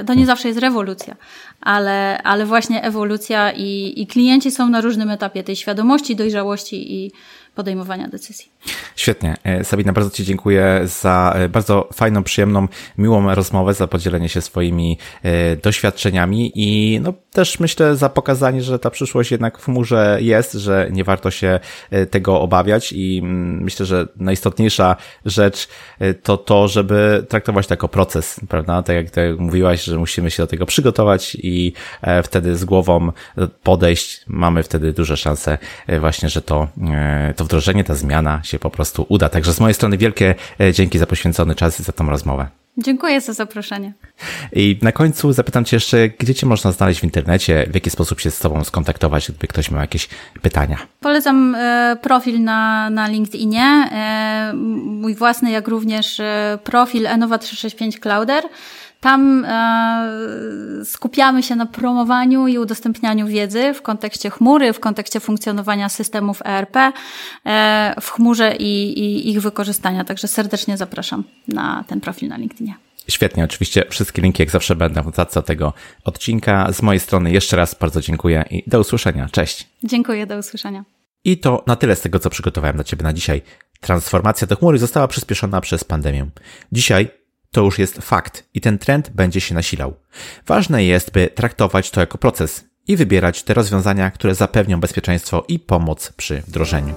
[0.00, 1.16] e, to nie zawsze jest rewolucja,
[1.60, 7.12] ale, ale właśnie ewolucja i, i klienci są na różnym etapie tej świadomości, dojrzałości i,
[7.54, 8.48] podejmowania decyzji.
[8.96, 9.36] Świetnie.
[9.44, 14.40] E, Sabina, bardzo Ci dziękuję za e, bardzo fajną, przyjemną, miłą rozmowę, za podzielenie się
[14.40, 20.18] swoimi e, doświadczeniami i no, też myślę za pokazanie, że ta przyszłość jednak w chmurze
[20.20, 21.60] jest, że nie warto się
[22.10, 24.96] tego obawiać i mm, myślę, że najistotniejsza
[25.26, 25.68] rzecz
[26.22, 28.82] to to, żeby traktować to jako proces, prawda?
[28.82, 31.72] Tak jak ty mówiłaś, że musimy się do tego przygotować i
[32.24, 33.12] wtedy z głową
[33.62, 35.58] podejść, mamy wtedy duże szanse
[36.00, 36.68] właśnie, że to,
[37.36, 39.28] to wdrożenie, ta zmiana się po prostu uda.
[39.28, 42.46] Także z mojej strony wielkie e, dzięki za poświęcony czas i za tą rozmowę.
[42.78, 43.92] Dziękuję za zaproszenie.
[44.52, 48.20] I na końcu zapytam Cię jeszcze, gdzie Cię można znaleźć w internecie, w jaki sposób
[48.20, 50.08] się z Tobą skontaktować, gdyby ktoś miał jakieś
[50.42, 50.76] pytania.
[51.00, 56.20] Polecam e, profil na, na LinkedInie, e, mój własny, jak również
[56.64, 58.44] profil Enova365 Clouder.
[59.00, 65.88] Tam e, skupiamy się na promowaniu i udostępnianiu wiedzy w kontekście chmury, w kontekście funkcjonowania
[65.88, 66.92] systemów ERP e,
[68.00, 70.04] w chmurze i, i ich wykorzystania.
[70.04, 72.74] Także serdecznie zapraszam na ten profil na LinkedInie.
[73.08, 75.72] Świetnie, oczywiście wszystkie linki jak zawsze będą w notatce tego
[76.04, 76.72] odcinka.
[76.72, 79.28] Z mojej strony jeszcze raz bardzo dziękuję i do usłyszenia.
[79.32, 79.68] Cześć.
[79.84, 80.84] Dziękuję, do usłyszenia.
[81.24, 83.42] I to na tyle z tego, co przygotowałem dla Ciebie na dzisiaj.
[83.80, 86.26] Transformacja do chmury została przyspieszona przez pandemię.
[86.72, 87.19] Dzisiaj
[87.50, 89.96] to już jest fakt i ten trend będzie się nasilał.
[90.46, 95.58] Ważne jest, by traktować to jako proces i wybierać te rozwiązania, które zapewnią bezpieczeństwo i
[95.58, 96.94] pomoc przy wdrożeniu.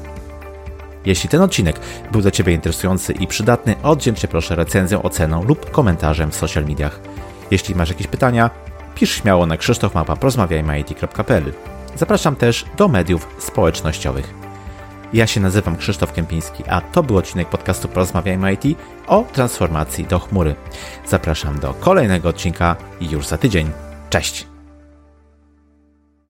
[1.06, 1.80] Jeśli ten odcinek
[2.12, 6.66] był dla Ciebie interesujący i przydatny, oddziel Cię proszę recenzją, oceną lub komentarzem w social
[6.66, 7.00] mediach.
[7.52, 8.50] Jeśli masz jakieś pytania,
[8.96, 11.54] pisz śmiało na krzysztofmapa.porozmawiajmy.pl
[11.96, 14.43] Zapraszam też do mediów społecznościowych.
[15.14, 20.20] Ja się nazywam Krzysztof Kępiński, a to był odcinek podcastu Porozmawiajmy IT o transformacji do
[20.20, 20.56] chmury.
[21.06, 23.72] Zapraszam do kolejnego odcinka już za tydzień.
[24.10, 24.53] Cześć!